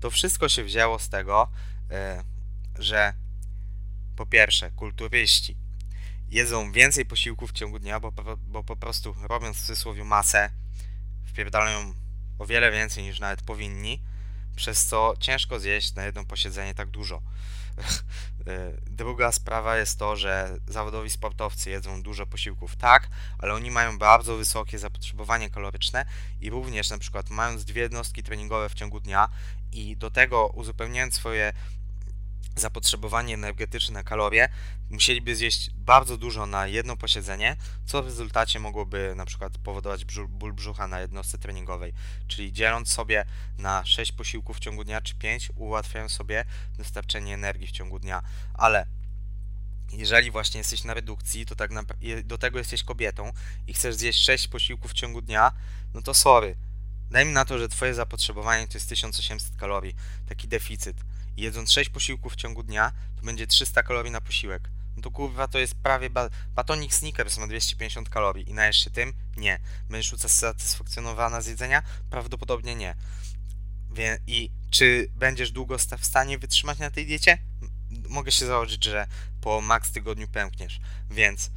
To 0.00 0.10
wszystko 0.10 0.48
się 0.48 0.64
wzięło 0.64 0.98
z 0.98 1.08
tego, 1.08 1.48
e, 1.90 2.24
że 2.78 3.14
po 4.16 4.26
pierwsze, 4.26 4.70
kulturyści 4.70 5.56
jedzą 6.30 6.72
więcej 6.72 7.06
posiłków 7.06 7.50
w 7.50 7.54
ciągu 7.54 7.78
dnia, 7.78 8.00
bo, 8.00 8.12
bo 8.46 8.64
po 8.64 8.76
prostu 8.76 9.14
robiąc 9.22 9.56
w 9.56 9.60
cudzysłowie 9.60 10.04
masę, 10.04 10.50
wpierdalają 11.24 11.94
o 12.38 12.46
wiele 12.46 12.72
więcej 12.72 13.04
niż 13.04 13.20
nawet 13.20 13.42
powinni, 13.42 14.02
przez 14.56 14.86
co 14.86 15.14
ciężko 15.20 15.60
zjeść 15.60 15.94
na 15.94 16.04
jedno 16.04 16.24
posiedzenie 16.24 16.74
tak 16.74 16.90
dużo. 16.90 17.22
E, 18.46 18.72
druga 18.86 19.32
sprawa 19.32 19.76
jest 19.76 19.98
to, 19.98 20.16
że 20.16 20.56
zawodowi 20.68 21.10
sportowcy 21.10 21.70
jedzą 21.70 22.02
dużo 22.02 22.26
posiłków, 22.26 22.76
tak, 22.76 23.08
ale 23.38 23.54
oni 23.54 23.70
mają 23.70 23.98
bardzo 23.98 24.36
wysokie 24.36 24.78
zapotrzebowanie 24.78 25.50
kaloryczne 25.50 26.04
i 26.40 26.50
również 26.50 26.90
na 26.90 26.98
przykład 26.98 27.30
mając 27.30 27.64
dwie 27.64 27.82
jednostki 27.82 28.22
treningowe 28.22 28.68
w 28.68 28.74
ciągu 28.74 29.00
dnia 29.00 29.28
i 29.72 29.96
do 29.96 30.10
tego 30.10 30.46
uzupełniając 30.46 31.14
swoje 31.14 31.52
zapotrzebowanie 32.56 33.34
energetyczne 33.34 33.94
na 33.94 34.04
kalorie, 34.04 34.48
musieliby 34.90 35.36
zjeść 35.36 35.70
bardzo 35.70 36.16
dużo 36.16 36.46
na 36.46 36.66
jedno 36.66 36.96
posiedzenie, 36.96 37.56
co 37.86 38.02
w 38.02 38.06
rezultacie 38.06 38.60
mogłoby 38.60 39.12
na 39.16 39.24
przykład 39.24 39.58
powodować 39.58 40.04
ból 40.28 40.52
brzucha 40.52 40.88
na 40.88 41.00
jednostce 41.00 41.38
treningowej. 41.38 41.92
Czyli 42.26 42.52
dzieląc 42.52 42.88
sobie 42.88 43.24
na 43.58 43.84
6 43.84 44.12
posiłków 44.12 44.56
w 44.56 44.60
ciągu 44.60 44.84
dnia 44.84 45.00
czy 45.00 45.14
5, 45.14 45.50
ułatwiają 45.56 46.08
sobie 46.08 46.44
dostarczenie 46.78 47.34
energii 47.34 47.66
w 47.66 47.72
ciągu 47.72 47.98
dnia. 47.98 48.22
Ale 48.54 48.86
jeżeli 49.92 50.30
właśnie 50.30 50.58
jesteś 50.58 50.84
na 50.84 50.94
redukcji, 50.94 51.46
to 51.46 51.56
tak 51.56 51.70
do 52.24 52.38
tego 52.38 52.58
jesteś 52.58 52.82
kobietą 52.82 53.32
i 53.66 53.74
chcesz 53.74 53.94
zjeść 53.94 54.24
6 54.24 54.48
posiłków 54.48 54.90
w 54.90 54.94
ciągu 54.94 55.22
dnia, 55.22 55.52
no 55.94 56.02
to 56.02 56.14
sorry. 56.14 56.56
Dajmy 57.10 57.32
na 57.32 57.44
to, 57.44 57.58
że 57.58 57.68
twoje 57.68 57.94
zapotrzebowanie 57.94 58.68
to 58.68 58.74
jest 58.74 58.88
1800 58.88 59.56
kalorii, 59.56 59.94
taki 60.26 60.48
deficyt 60.48 60.96
jedząc 61.36 61.72
6 61.72 61.90
posiłków 61.90 62.32
w 62.32 62.36
ciągu 62.36 62.62
dnia, 62.62 62.92
to 63.16 63.22
będzie 63.22 63.46
300 63.46 63.82
kalorii 63.82 64.12
na 64.12 64.20
posiłek. 64.20 64.70
No 64.96 65.02
to 65.02 65.10
kurwa 65.10 65.48
to 65.48 65.58
jest 65.58 65.74
prawie 65.74 66.10
ba 66.10 66.30
batonik 66.54 66.94
Snickers 66.94 67.38
ma 67.38 67.46
250 67.46 68.08
kalorii 68.08 68.50
i 68.50 68.54
najesz 68.54 68.84
się 68.84 68.90
tym? 68.90 69.12
Nie. 69.36 69.58
Będziesz 69.90 70.12
usatysfakcjonowana 70.12 71.40
z 71.40 71.46
jedzenia? 71.46 71.82
Prawdopodobnie 72.10 72.74
nie. 72.74 72.94
Wie 73.90 74.18
I 74.26 74.50
czy 74.70 75.10
będziesz 75.16 75.52
długo 75.52 75.78
w 75.78 76.04
stanie 76.04 76.38
wytrzymać 76.38 76.78
na 76.78 76.90
tej 76.90 77.06
diecie? 77.06 77.38
Mogę 78.08 78.32
się 78.32 78.46
założyć, 78.46 78.84
że 78.84 79.06
po 79.40 79.60
maks 79.60 79.92
tygodniu 79.92 80.28
pękniesz. 80.28 80.80
Więc 81.10 81.50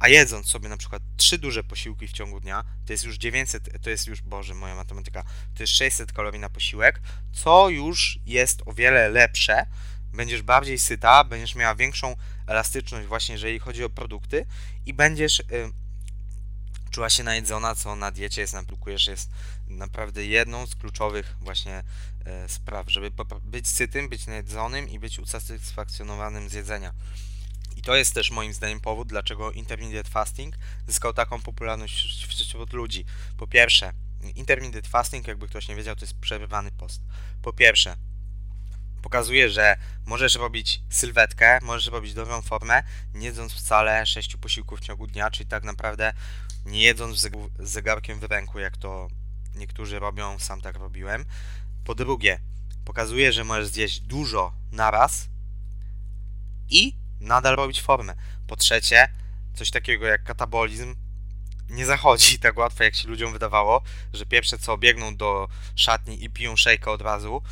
a 0.00 0.08
jedząc 0.08 0.46
sobie 0.46 0.68
na 0.68 0.76
przykład 0.76 1.02
trzy 1.16 1.38
duże 1.38 1.64
posiłki 1.64 2.08
w 2.08 2.12
ciągu 2.12 2.40
dnia, 2.40 2.64
to 2.86 2.92
jest 2.92 3.04
już 3.04 3.16
900, 3.16 3.82
to 3.82 3.90
jest 3.90 4.06
już, 4.06 4.22
Boże, 4.22 4.54
moja 4.54 4.74
matematyka, 4.74 5.22
to 5.54 5.62
jest 5.62 5.72
600 5.72 6.12
kalorii 6.12 6.40
na 6.40 6.48
posiłek, 6.48 7.00
co 7.32 7.68
już 7.68 8.18
jest 8.26 8.62
o 8.66 8.72
wiele 8.72 9.08
lepsze, 9.08 9.66
będziesz 10.12 10.42
bardziej 10.42 10.78
syta, 10.78 11.24
będziesz 11.24 11.54
miała 11.54 11.74
większą 11.74 12.16
elastyczność 12.46 13.06
właśnie, 13.06 13.32
jeżeli 13.32 13.58
chodzi 13.58 13.84
o 13.84 13.90
produkty 13.90 14.46
i 14.86 14.94
będziesz 14.94 15.40
y, 15.40 15.44
czuła 16.90 17.10
się 17.10 17.24
najedzona, 17.24 17.74
co 17.74 17.96
na 17.96 18.10
diecie 18.10 18.40
jest, 18.40 18.54
naplikujesz, 18.54 19.06
jest 19.06 19.30
naprawdę 19.66 20.26
jedną 20.26 20.66
z 20.66 20.74
kluczowych 20.74 21.36
właśnie 21.40 21.82
y, 22.44 22.48
spraw, 22.48 22.90
żeby 22.90 23.10
być 23.42 23.68
sytym, 23.68 24.08
być 24.08 24.26
najedzonym 24.26 24.88
i 24.88 24.98
być 24.98 25.18
usatysfakcjonowanym 25.18 26.48
z 26.48 26.52
jedzenia. 26.52 26.94
I 27.78 27.82
to 27.82 27.96
jest 27.96 28.14
też 28.14 28.30
moim 28.30 28.54
zdaniem 28.54 28.80
powód, 28.80 29.08
dlaczego 29.08 29.52
intermittent 29.52 30.08
fasting 30.08 30.54
zyskał 30.86 31.12
taką 31.12 31.40
popularność 31.40 32.26
wśród 32.26 32.72
ludzi. 32.72 33.04
Po 33.36 33.46
pierwsze, 33.46 33.92
intermittent 34.34 34.86
fasting, 34.86 35.28
jakby 35.28 35.48
ktoś 35.48 35.68
nie 35.68 35.76
wiedział, 35.76 35.96
to 35.96 36.04
jest 36.04 36.18
przerywany 36.18 36.70
post. 36.70 37.02
Po 37.42 37.52
pierwsze, 37.52 37.96
pokazuje, 39.02 39.50
że 39.50 39.76
możesz 40.06 40.34
robić 40.34 40.82
sylwetkę, 40.90 41.58
możesz 41.62 41.86
robić 41.86 42.14
dobrą 42.14 42.42
formę, 42.42 42.82
nie 43.14 43.26
jedząc 43.26 43.52
wcale 43.52 44.06
6 44.06 44.36
posiłków 44.36 44.80
w 44.80 44.82
ciągu 44.82 45.06
dnia, 45.06 45.30
czyli 45.30 45.48
tak 45.48 45.64
naprawdę 45.64 46.12
nie 46.64 46.82
jedząc 46.82 47.18
z 47.18 47.30
zegarkiem 47.58 48.20
w 48.20 48.24
ręku, 48.24 48.58
jak 48.58 48.76
to 48.76 49.08
niektórzy 49.54 49.98
robią, 49.98 50.38
sam 50.38 50.60
tak 50.60 50.76
robiłem. 50.76 51.24
Po 51.84 51.94
drugie, 51.94 52.38
pokazuje, 52.84 53.32
że 53.32 53.44
możesz 53.44 53.68
zjeść 53.68 54.00
dużo 54.00 54.52
naraz 54.72 55.28
i 56.68 57.07
nadal 57.20 57.56
robić 57.56 57.82
formę. 57.82 58.14
Po 58.46 58.56
trzecie, 58.56 59.08
coś 59.54 59.70
takiego 59.70 60.06
jak 60.06 60.24
katabolizm 60.24 60.94
nie 61.70 61.86
zachodzi 61.86 62.38
tak 62.48 62.58
łatwo, 62.58 62.84
jak 62.84 62.94
się 62.94 63.08
ludziom 63.08 63.32
wydawało, 63.32 63.82
że 64.12 64.26
pierwsze 64.26 64.58
co 64.58 64.78
biegną 64.78 65.16
do 65.16 65.48
szatni 65.76 66.24
i 66.24 66.30
piją 66.30 66.56
szejka 66.56 66.90
od 66.90 67.02
razu, 67.02 67.42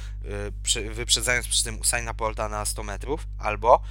yy, 0.74 0.90
wyprzedzając 0.90 1.48
przy 1.48 1.64
tym 1.64 1.80
Usaina 1.80 2.14
Bolta 2.14 2.48
na 2.48 2.64
100 2.64 2.82
metrów, 2.82 3.26
albo 3.38 3.82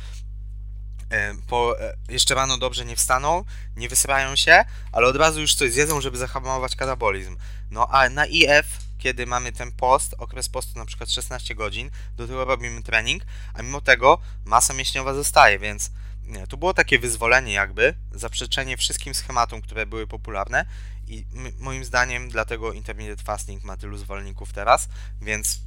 yy, 1.12 1.18
po, 1.48 1.76
yy, 1.80 2.14
jeszcze 2.14 2.36
rano 2.36 2.58
dobrze 2.58 2.86
nie 2.86 2.96
wstaną, 2.96 3.44
nie 3.76 3.90
wysypają 3.90 4.36
się, 4.36 4.66
ale 4.92 5.08
od 5.08 5.16
razu 5.16 5.42
już 5.42 5.56
coś 5.56 5.72
zjedzą, 5.72 6.02
żeby 6.02 6.18
zahamować 6.18 6.76
katabolizm. 6.76 7.38
No 7.72 7.88
a 7.88 8.10
na 8.10 8.26
IF 8.26 8.85
kiedy 9.06 9.26
mamy 9.26 9.52
ten 9.52 9.72
post, 9.72 10.16
okres 10.18 10.50
postu 10.50 10.80
na 10.80 10.86
przykład 10.86 11.12
16 11.12 11.56
godzin, 11.56 11.92
do 12.18 12.28
tego 12.28 12.46
robimy 12.46 12.84
trening, 12.84 13.24
a 13.54 13.62
mimo 13.62 13.82
tego 13.82 14.18
masa 14.46 14.74
mięśniowa 14.74 15.14
zostaje, 15.14 15.60
więc 15.60 15.92
nie, 16.24 16.48
tu 16.48 16.58
było 16.58 16.74
takie 16.74 17.00
wyzwolenie 17.00 17.54
jakby, 17.54 17.96
zaprzeczenie 18.12 18.78
wszystkim 18.78 19.14
schematom, 19.14 19.62
które 19.62 19.86
były 19.86 20.08
popularne 20.08 20.66
i 21.08 21.26
moim 21.60 21.86
zdaniem 21.86 22.30
dlatego 22.30 22.74
intermittent 22.74 23.22
fasting 23.22 23.64
ma 23.64 23.78
tylu 23.78 23.98
zwolenników 23.98 24.54
teraz, 24.54 24.90
więc 25.22 25.60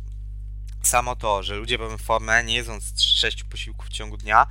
samo 0.82 1.16
to, 1.16 1.42
że 1.42 1.54
ludzie 1.54 1.76
robią 1.76 1.98
formę 1.98 2.44
nie 2.44 2.54
jedząc 2.54 3.00
6 3.00 3.44
posiłków 3.44 3.86
w 3.86 3.92
ciągu 3.92 4.16
dnia 4.16 4.46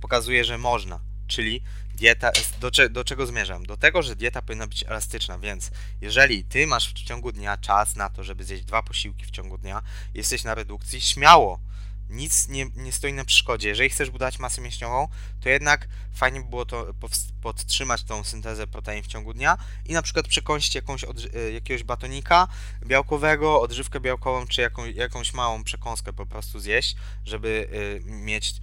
pokazuje, 0.00 0.44
że 0.44 0.58
można, 0.58 1.00
czyli 1.26 1.62
dieta, 1.96 2.32
do, 2.60 2.70
do 2.90 3.04
czego 3.04 3.26
zmierzam? 3.26 3.66
Do 3.66 3.76
tego, 3.76 4.02
że 4.02 4.16
dieta 4.16 4.42
powinna 4.42 4.66
być 4.66 4.84
elastyczna, 4.84 5.38
więc 5.38 5.70
jeżeli 6.00 6.44
ty 6.44 6.66
masz 6.66 6.88
w 6.88 6.92
ciągu 6.92 7.32
dnia 7.32 7.56
czas 7.56 7.96
na 7.96 8.10
to, 8.10 8.24
żeby 8.24 8.44
zjeść 8.44 8.64
dwa 8.64 8.82
posiłki 8.82 9.24
w 9.24 9.30
ciągu 9.30 9.58
dnia, 9.58 9.82
jesteś 10.14 10.44
na 10.44 10.54
redukcji, 10.54 11.00
śmiało 11.00 11.60
nic 12.08 12.48
nie, 12.48 12.66
nie 12.76 12.92
stoi 12.92 13.12
na 13.12 13.24
przeszkodzie. 13.24 13.68
Jeżeli 13.68 13.90
chcesz 13.90 14.10
budować 14.10 14.38
masę 14.38 14.60
mięśniową, 14.60 15.08
to 15.40 15.48
jednak 15.48 15.88
fajnie 16.14 16.40
by 16.40 16.48
było 16.48 16.66
to 16.66 16.94
podtrzymać 17.42 18.02
tą 18.02 18.24
syntezę 18.24 18.66
protein 18.66 19.02
w 19.02 19.06
ciągu 19.06 19.34
dnia 19.34 19.58
i 19.84 19.92
na 19.92 20.02
przykład 20.02 20.28
przekąsić 20.28 20.74
jakąś 20.74 21.04
y, 21.04 21.52
jakiegoś 21.52 21.84
batonika 21.84 22.48
białkowego, 22.86 23.60
odżywkę 23.60 24.00
białkową, 24.00 24.46
czy 24.46 24.60
jaką, 24.60 24.86
jakąś 24.86 25.34
małą 25.34 25.64
przekąskę 25.64 26.12
po 26.12 26.26
prostu 26.26 26.60
zjeść, 26.60 26.96
żeby 27.24 27.68
y, 27.72 28.10
mieć 28.10 28.54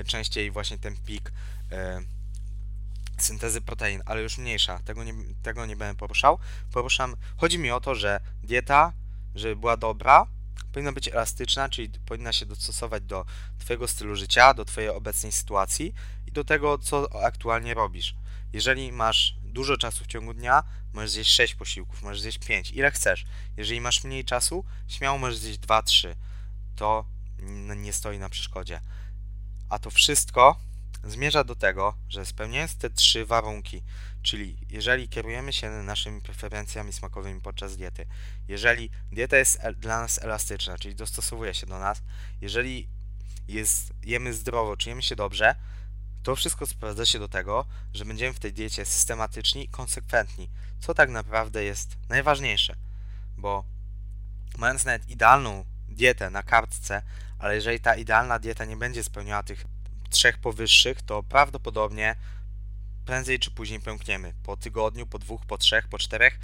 y, 0.00 0.04
częściej 0.04 0.50
właśnie 0.50 0.78
ten 0.78 0.96
pik 0.96 1.32
syntezy 3.22 3.60
protein, 3.60 4.02
ale 4.06 4.22
już 4.22 4.38
mniejsza. 4.38 4.78
Tego 4.78 5.04
nie, 5.04 5.14
tego 5.42 5.66
nie 5.66 5.76
będę 5.76 5.98
poruszał. 5.98 6.38
Poruszam, 6.72 7.16
chodzi 7.36 7.58
mi 7.58 7.70
o 7.70 7.80
to, 7.80 7.94
że 7.94 8.20
dieta, 8.42 8.92
żeby 9.34 9.56
była 9.56 9.76
dobra, 9.76 10.26
powinna 10.72 10.92
być 10.92 11.08
elastyczna, 11.08 11.68
czyli 11.68 11.90
powinna 12.06 12.32
się 12.32 12.46
dostosować 12.46 13.02
do 13.02 13.24
Twojego 13.58 13.88
stylu 13.88 14.16
życia, 14.16 14.54
do 14.54 14.64
Twojej 14.64 14.90
obecnej 14.90 15.32
sytuacji 15.32 15.94
i 16.26 16.32
do 16.32 16.44
tego, 16.44 16.78
co 16.78 17.22
aktualnie 17.24 17.74
robisz. 17.74 18.14
Jeżeli 18.52 18.92
masz 18.92 19.36
dużo 19.42 19.76
czasu 19.76 20.04
w 20.04 20.06
ciągu 20.06 20.34
dnia, 20.34 20.62
możesz 20.92 21.10
zjeść 21.10 21.30
6 21.30 21.54
posiłków, 21.54 22.02
możesz 22.02 22.20
zjeść 22.20 22.38
5, 22.38 22.70
ile 22.70 22.90
chcesz. 22.90 23.24
Jeżeli 23.56 23.80
masz 23.80 24.04
mniej 24.04 24.24
czasu, 24.24 24.64
śmiało 24.88 25.18
możesz 25.18 25.38
zjeść 25.38 25.60
2-3. 25.60 26.14
To 26.76 27.04
nie 27.76 27.92
stoi 27.92 28.18
na 28.18 28.28
przeszkodzie. 28.28 28.80
A 29.68 29.78
to 29.78 29.90
wszystko 29.90 30.60
zmierza 31.04 31.44
do 31.44 31.56
tego, 31.56 31.94
że 32.08 32.26
spełniając 32.26 32.76
te 32.76 32.90
trzy 32.90 33.26
warunki, 33.26 33.82
czyli 34.22 34.56
jeżeli 34.70 35.08
kierujemy 35.08 35.52
się 35.52 35.70
naszymi 35.70 36.20
preferencjami 36.20 36.92
smakowymi 36.92 37.40
podczas 37.40 37.76
diety, 37.76 38.06
jeżeli 38.48 38.90
dieta 39.12 39.36
jest 39.36 39.60
dla 39.76 40.00
nas 40.00 40.22
elastyczna, 40.22 40.78
czyli 40.78 40.94
dostosowuje 40.94 41.54
się 41.54 41.66
do 41.66 41.78
nas, 41.78 42.02
jeżeli 42.40 42.88
jest, 43.48 43.92
jemy 44.02 44.34
zdrowo, 44.34 44.76
czujemy 44.76 45.02
się 45.02 45.16
dobrze, 45.16 45.54
to 46.22 46.36
wszystko 46.36 46.66
sprowadza 46.66 47.06
się 47.06 47.18
do 47.18 47.28
tego, 47.28 47.64
że 47.94 48.04
będziemy 48.04 48.34
w 48.34 48.38
tej 48.38 48.52
diecie 48.52 48.84
systematyczni 48.84 49.64
i 49.64 49.68
konsekwentni, 49.68 50.50
co 50.80 50.94
tak 50.94 51.10
naprawdę 51.10 51.64
jest 51.64 51.96
najważniejsze, 52.08 52.76
bo 53.36 53.64
mając 54.58 54.84
nawet 54.84 55.08
idealną 55.08 55.64
dietę 55.88 56.30
na 56.30 56.42
kartce, 56.42 57.02
ale 57.38 57.54
jeżeli 57.54 57.80
ta 57.80 57.94
idealna 57.94 58.38
dieta 58.38 58.64
nie 58.64 58.76
będzie 58.76 59.04
spełniała 59.04 59.42
tych 59.42 59.64
trzech 60.08 60.38
powyższych, 60.38 61.02
to 61.02 61.22
prawdopodobnie 61.22 62.16
prędzej 63.04 63.38
czy 63.38 63.50
później 63.50 63.80
pękniemy. 63.80 64.34
Po 64.42 64.56
tygodniu, 64.56 65.06
po 65.06 65.18
dwóch, 65.18 65.46
po 65.46 65.58
trzech, 65.58 65.88
po 65.88 65.98
czterech. 65.98 66.38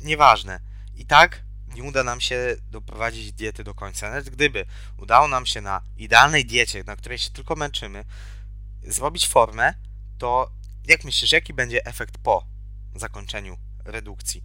Nieważne. 0.00 0.60
I 0.94 1.06
tak 1.06 1.42
nie 1.74 1.82
uda 1.82 2.04
nam 2.04 2.20
się 2.20 2.56
doprowadzić 2.70 3.32
diety 3.32 3.64
do 3.64 3.74
końca. 3.74 4.08
Nawet 4.08 4.30
gdyby 4.30 4.66
udało 4.96 5.28
nam 5.28 5.46
się 5.46 5.60
na 5.60 5.82
idealnej 5.96 6.44
diecie, 6.44 6.84
na 6.84 6.96
której 6.96 7.18
się 7.18 7.30
tylko 7.30 7.56
męczymy, 7.56 8.04
zrobić 8.82 9.28
formę, 9.28 9.74
to 10.18 10.50
jak 10.86 11.04
myślisz, 11.04 11.32
jaki 11.32 11.54
będzie 11.54 11.86
efekt 11.86 12.18
po 12.18 12.46
zakończeniu 12.94 13.56
redukcji? 13.84 14.44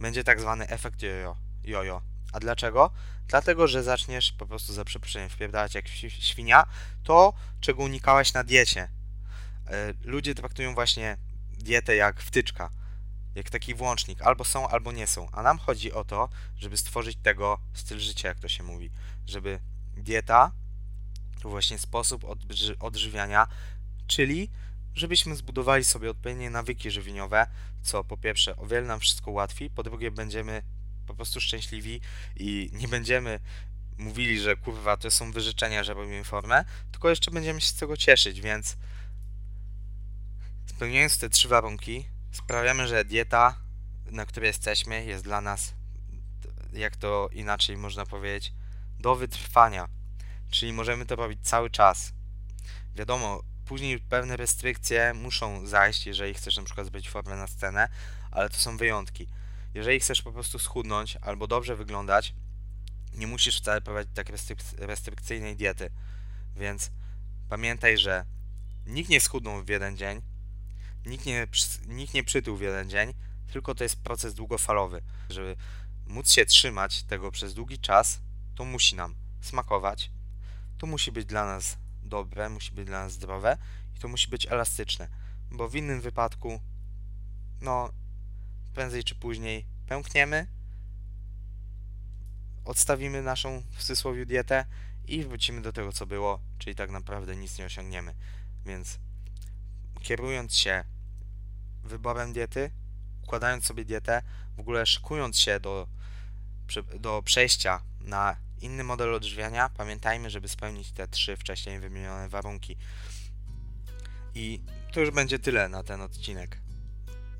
Będzie 0.00 0.24
tak 0.24 0.40
zwany 0.40 0.68
efekt 0.68 1.02
jojo. 1.02 1.36
jojo. 1.64 2.02
A 2.32 2.40
dlaczego? 2.40 2.90
Dlatego, 3.28 3.68
że 3.68 3.82
zaczniesz 3.82 4.32
po 4.32 4.46
prostu 4.46 4.72
za 4.72 4.84
przeproszeniem 4.84 5.28
wpierdalać 5.28 5.74
jak 5.74 5.88
świnia 6.08 6.64
to, 7.02 7.32
czego 7.60 7.82
unikałeś 7.82 8.32
na 8.32 8.44
diecie. 8.44 8.88
E, 9.66 9.94
ludzie 10.04 10.34
traktują 10.34 10.74
właśnie 10.74 11.16
dietę 11.58 11.96
jak 11.96 12.20
wtyczka, 12.20 12.70
jak 13.34 13.50
taki 13.50 13.74
włącznik. 13.74 14.22
Albo 14.22 14.44
są, 14.44 14.68
albo 14.68 14.92
nie 14.92 15.06
są. 15.06 15.28
A 15.32 15.42
nam 15.42 15.58
chodzi 15.58 15.92
o 15.92 16.04
to, 16.04 16.28
żeby 16.56 16.76
stworzyć 16.76 17.18
tego 17.22 17.58
styl 17.72 17.98
życia, 17.98 18.28
jak 18.28 18.40
to 18.40 18.48
się 18.48 18.62
mówi. 18.62 18.90
Żeby 19.26 19.60
dieta 19.96 20.52
to 21.42 21.48
właśnie 21.48 21.78
sposób 21.78 22.24
odżywiania, 22.80 23.46
czyli 24.06 24.50
żebyśmy 24.94 25.36
zbudowali 25.36 25.84
sobie 25.84 26.10
odpowiednie 26.10 26.50
nawyki 26.50 26.90
żywieniowe, 26.90 27.46
co 27.82 28.04
po 28.04 28.16
pierwsze 28.16 28.56
o 28.56 28.66
wiele 28.66 28.86
nam 28.86 29.00
wszystko 29.00 29.30
ułatwi, 29.30 29.70
po 29.70 29.82
drugie 29.82 30.10
będziemy 30.10 30.62
po 31.10 31.16
prostu 31.16 31.40
szczęśliwi 31.40 32.00
i 32.36 32.70
nie 32.72 32.88
będziemy 32.88 33.40
mówili, 33.98 34.40
że 34.40 34.56
kurwa 34.56 34.96
to 34.96 35.10
są 35.10 35.32
wyrzeczenia, 35.32 35.84
że 35.84 35.94
robimy 35.94 36.24
formę, 36.24 36.64
tylko 36.92 37.10
jeszcze 37.10 37.30
będziemy 37.30 37.60
się 37.60 37.66
z 37.66 37.74
tego 37.74 37.96
cieszyć, 37.96 38.40
więc 38.40 38.76
spełniając 40.66 41.18
te 41.18 41.28
trzy 41.28 41.48
warunki, 41.48 42.06
sprawiamy, 42.32 42.88
że 42.88 43.04
dieta, 43.04 43.54
na 44.10 44.26
której 44.26 44.48
jesteśmy, 44.48 45.04
jest 45.04 45.24
dla 45.24 45.40
nas, 45.40 45.74
jak 46.72 46.96
to 46.96 47.28
inaczej 47.32 47.76
można 47.76 48.06
powiedzieć, 48.06 48.52
do 48.98 49.14
wytrwania. 49.14 49.88
Czyli 50.50 50.72
możemy 50.72 51.06
to 51.06 51.16
robić 51.16 51.38
cały 51.42 51.70
czas. 51.70 52.12
Wiadomo, 52.94 53.42
później 53.64 53.98
pewne 53.98 54.36
restrykcje 54.36 55.14
muszą 55.14 55.66
zajść, 55.66 56.06
jeżeli 56.06 56.34
chcesz 56.34 56.56
na 56.56 56.62
przykład 56.62 56.86
zbyć 56.86 57.10
formę 57.10 57.36
na 57.36 57.46
scenę, 57.46 57.88
ale 58.30 58.50
to 58.50 58.56
są 58.56 58.76
wyjątki. 58.76 59.26
Jeżeli 59.74 60.00
chcesz 60.00 60.22
po 60.22 60.32
prostu 60.32 60.58
schudnąć 60.58 61.16
albo 61.16 61.46
dobrze 61.46 61.76
wyglądać, 61.76 62.34
nie 63.14 63.26
musisz 63.26 63.58
wcale 63.58 63.80
prowadzić 63.80 64.12
tak 64.14 64.28
restrykcyjnej 64.78 65.56
diety. 65.56 65.90
Więc 66.56 66.90
pamiętaj, 67.48 67.98
że 67.98 68.24
nikt 68.86 69.10
nie 69.10 69.20
schudnął 69.20 69.64
w 69.64 69.68
jeden 69.68 69.96
dzień, 69.96 70.22
nikt 71.06 71.26
nie, 71.26 71.46
nikt 71.88 72.14
nie 72.14 72.24
przytył 72.24 72.56
w 72.56 72.60
jeden 72.60 72.90
dzień, 72.90 73.14
tylko 73.52 73.74
to 73.74 73.84
jest 73.84 74.02
proces 74.02 74.34
długofalowy. 74.34 75.02
Żeby 75.30 75.56
móc 76.06 76.32
się 76.32 76.46
trzymać 76.46 77.02
tego 77.02 77.30
przez 77.30 77.54
długi 77.54 77.78
czas, 77.78 78.20
to 78.54 78.64
musi 78.64 78.96
nam 78.96 79.14
smakować, 79.40 80.10
to 80.78 80.86
musi 80.86 81.12
być 81.12 81.26
dla 81.26 81.46
nas 81.46 81.78
dobre, 82.02 82.48
musi 82.48 82.72
być 82.72 82.86
dla 82.86 83.04
nas 83.04 83.12
zdrowe 83.12 83.58
i 83.96 83.98
to 83.98 84.08
musi 84.08 84.28
być 84.28 84.46
elastyczne, 84.46 85.08
bo 85.50 85.68
w 85.68 85.74
innym 85.74 86.00
wypadku, 86.00 86.60
no, 87.60 87.90
prędzej 88.80 89.04
czy 89.04 89.14
później 89.14 89.66
pękniemy, 89.86 90.46
odstawimy 92.64 93.22
naszą 93.22 93.62
w 93.70 93.78
cudzysłowie 93.78 94.26
dietę 94.26 94.64
i 95.04 95.24
wrócimy 95.24 95.62
do 95.62 95.72
tego, 95.72 95.92
co 95.92 96.06
było, 96.06 96.40
czyli 96.58 96.76
tak 96.76 96.90
naprawdę 96.90 97.36
nic 97.36 97.58
nie 97.58 97.64
osiągniemy. 97.64 98.14
Więc 98.66 98.98
kierując 100.02 100.54
się 100.56 100.84
wyborem 101.84 102.32
diety, 102.32 102.70
układając 103.22 103.64
sobie 103.64 103.84
dietę, 103.84 104.22
w 104.56 104.60
ogóle 104.60 104.86
szykując 104.86 105.38
się 105.38 105.60
do, 105.60 105.88
do 107.00 107.22
przejścia 107.22 107.82
na 108.00 108.36
inny 108.60 108.84
model 108.84 109.14
odżywiania, 109.14 109.68
pamiętajmy, 109.68 110.30
żeby 110.30 110.48
spełnić 110.48 110.92
te 110.92 111.08
trzy 111.08 111.36
wcześniej 111.36 111.80
wymienione 111.80 112.28
warunki. 112.28 112.76
I 114.34 114.60
to 114.92 115.00
już 115.00 115.10
będzie 115.10 115.38
tyle 115.38 115.68
na 115.68 115.82
ten 115.82 116.00
odcinek. 116.00 116.60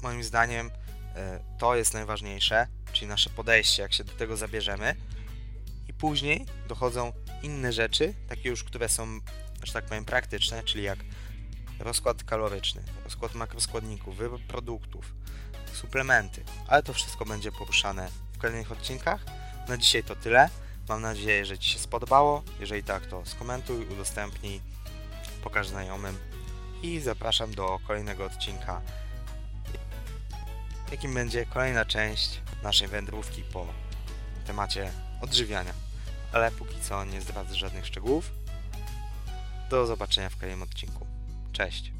Moim 0.02 0.24
zdaniem 0.24 0.70
to 1.58 1.76
jest 1.76 1.94
najważniejsze, 1.94 2.66
czyli 2.92 3.06
nasze 3.06 3.30
podejście, 3.30 3.82
jak 3.82 3.92
się 3.92 4.04
do 4.04 4.12
tego 4.12 4.36
zabierzemy. 4.36 4.96
I 5.88 5.92
później 5.92 6.46
dochodzą 6.68 7.12
inne 7.42 7.72
rzeczy, 7.72 8.14
takie 8.28 8.48
już, 8.48 8.64
które 8.64 8.88
są, 8.88 9.20
że 9.62 9.72
tak 9.72 9.84
powiem, 9.84 10.04
praktyczne, 10.04 10.62
czyli 10.62 10.84
jak 10.84 10.98
rozkład 11.78 12.24
kaloryczny, 12.24 12.82
rozkład 13.04 13.34
makroskładników, 13.34 14.16
wybór 14.16 14.40
produktów, 14.40 15.14
suplementy. 15.72 16.44
Ale 16.66 16.82
to 16.82 16.92
wszystko 16.92 17.24
będzie 17.24 17.52
poruszane 17.52 18.08
w 18.32 18.38
kolejnych 18.38 18.72
odcinkach. 18.72 19.24
Na 19.68 19.76
dzisiaj 19.76 20.04
to 20.04 20.16
tyle. 20.16 20.50
Mam 20.88 21.02
nadzieję, 21.02 21.46
że 21.46 21.58
Ci 21.58 21.70
się 21.70 21.78
spodobało. 21.78 22.42
Jeżeli 22.60 22.82
tak, 22.82 23.06
to 23.06 23.26
skomentuj, 23.26 23.86
udostępnij, 23.86 24.60
pokaż 25.42 25.68
znajomym 25.68 26.18
i 26.82 27.00
zapraszam 27.00 27.54
do 27.54 27.80
kolejnego 27.86 28.24
odcinka, 28.24 28.80
jakim 30.90 31.14
będzie 31.14 31.46
kolejna 31.46 31.84
część 31.84 32.40
naszej 32.62 32.88
wędrówki 32.88 33.42
po 33.42 33.66
temacie 34.46 34.92
odżywiania. 35.20 35.72
Ale 36.32 36.50
póki 36.50 36.80
co 36.80 37.04
nie 37.04 37.20
zdradzę 37.20 37.54
żadnych 37.54 37.86
szczegółów. 37.86 38.30
Do 39.70 39.86
zobaczenia 39.86 40.30
w 40.30 40.36
kolejnym 40.36 40.62
odcinku. 40.62 41.06
Cześć! 41.52 41.99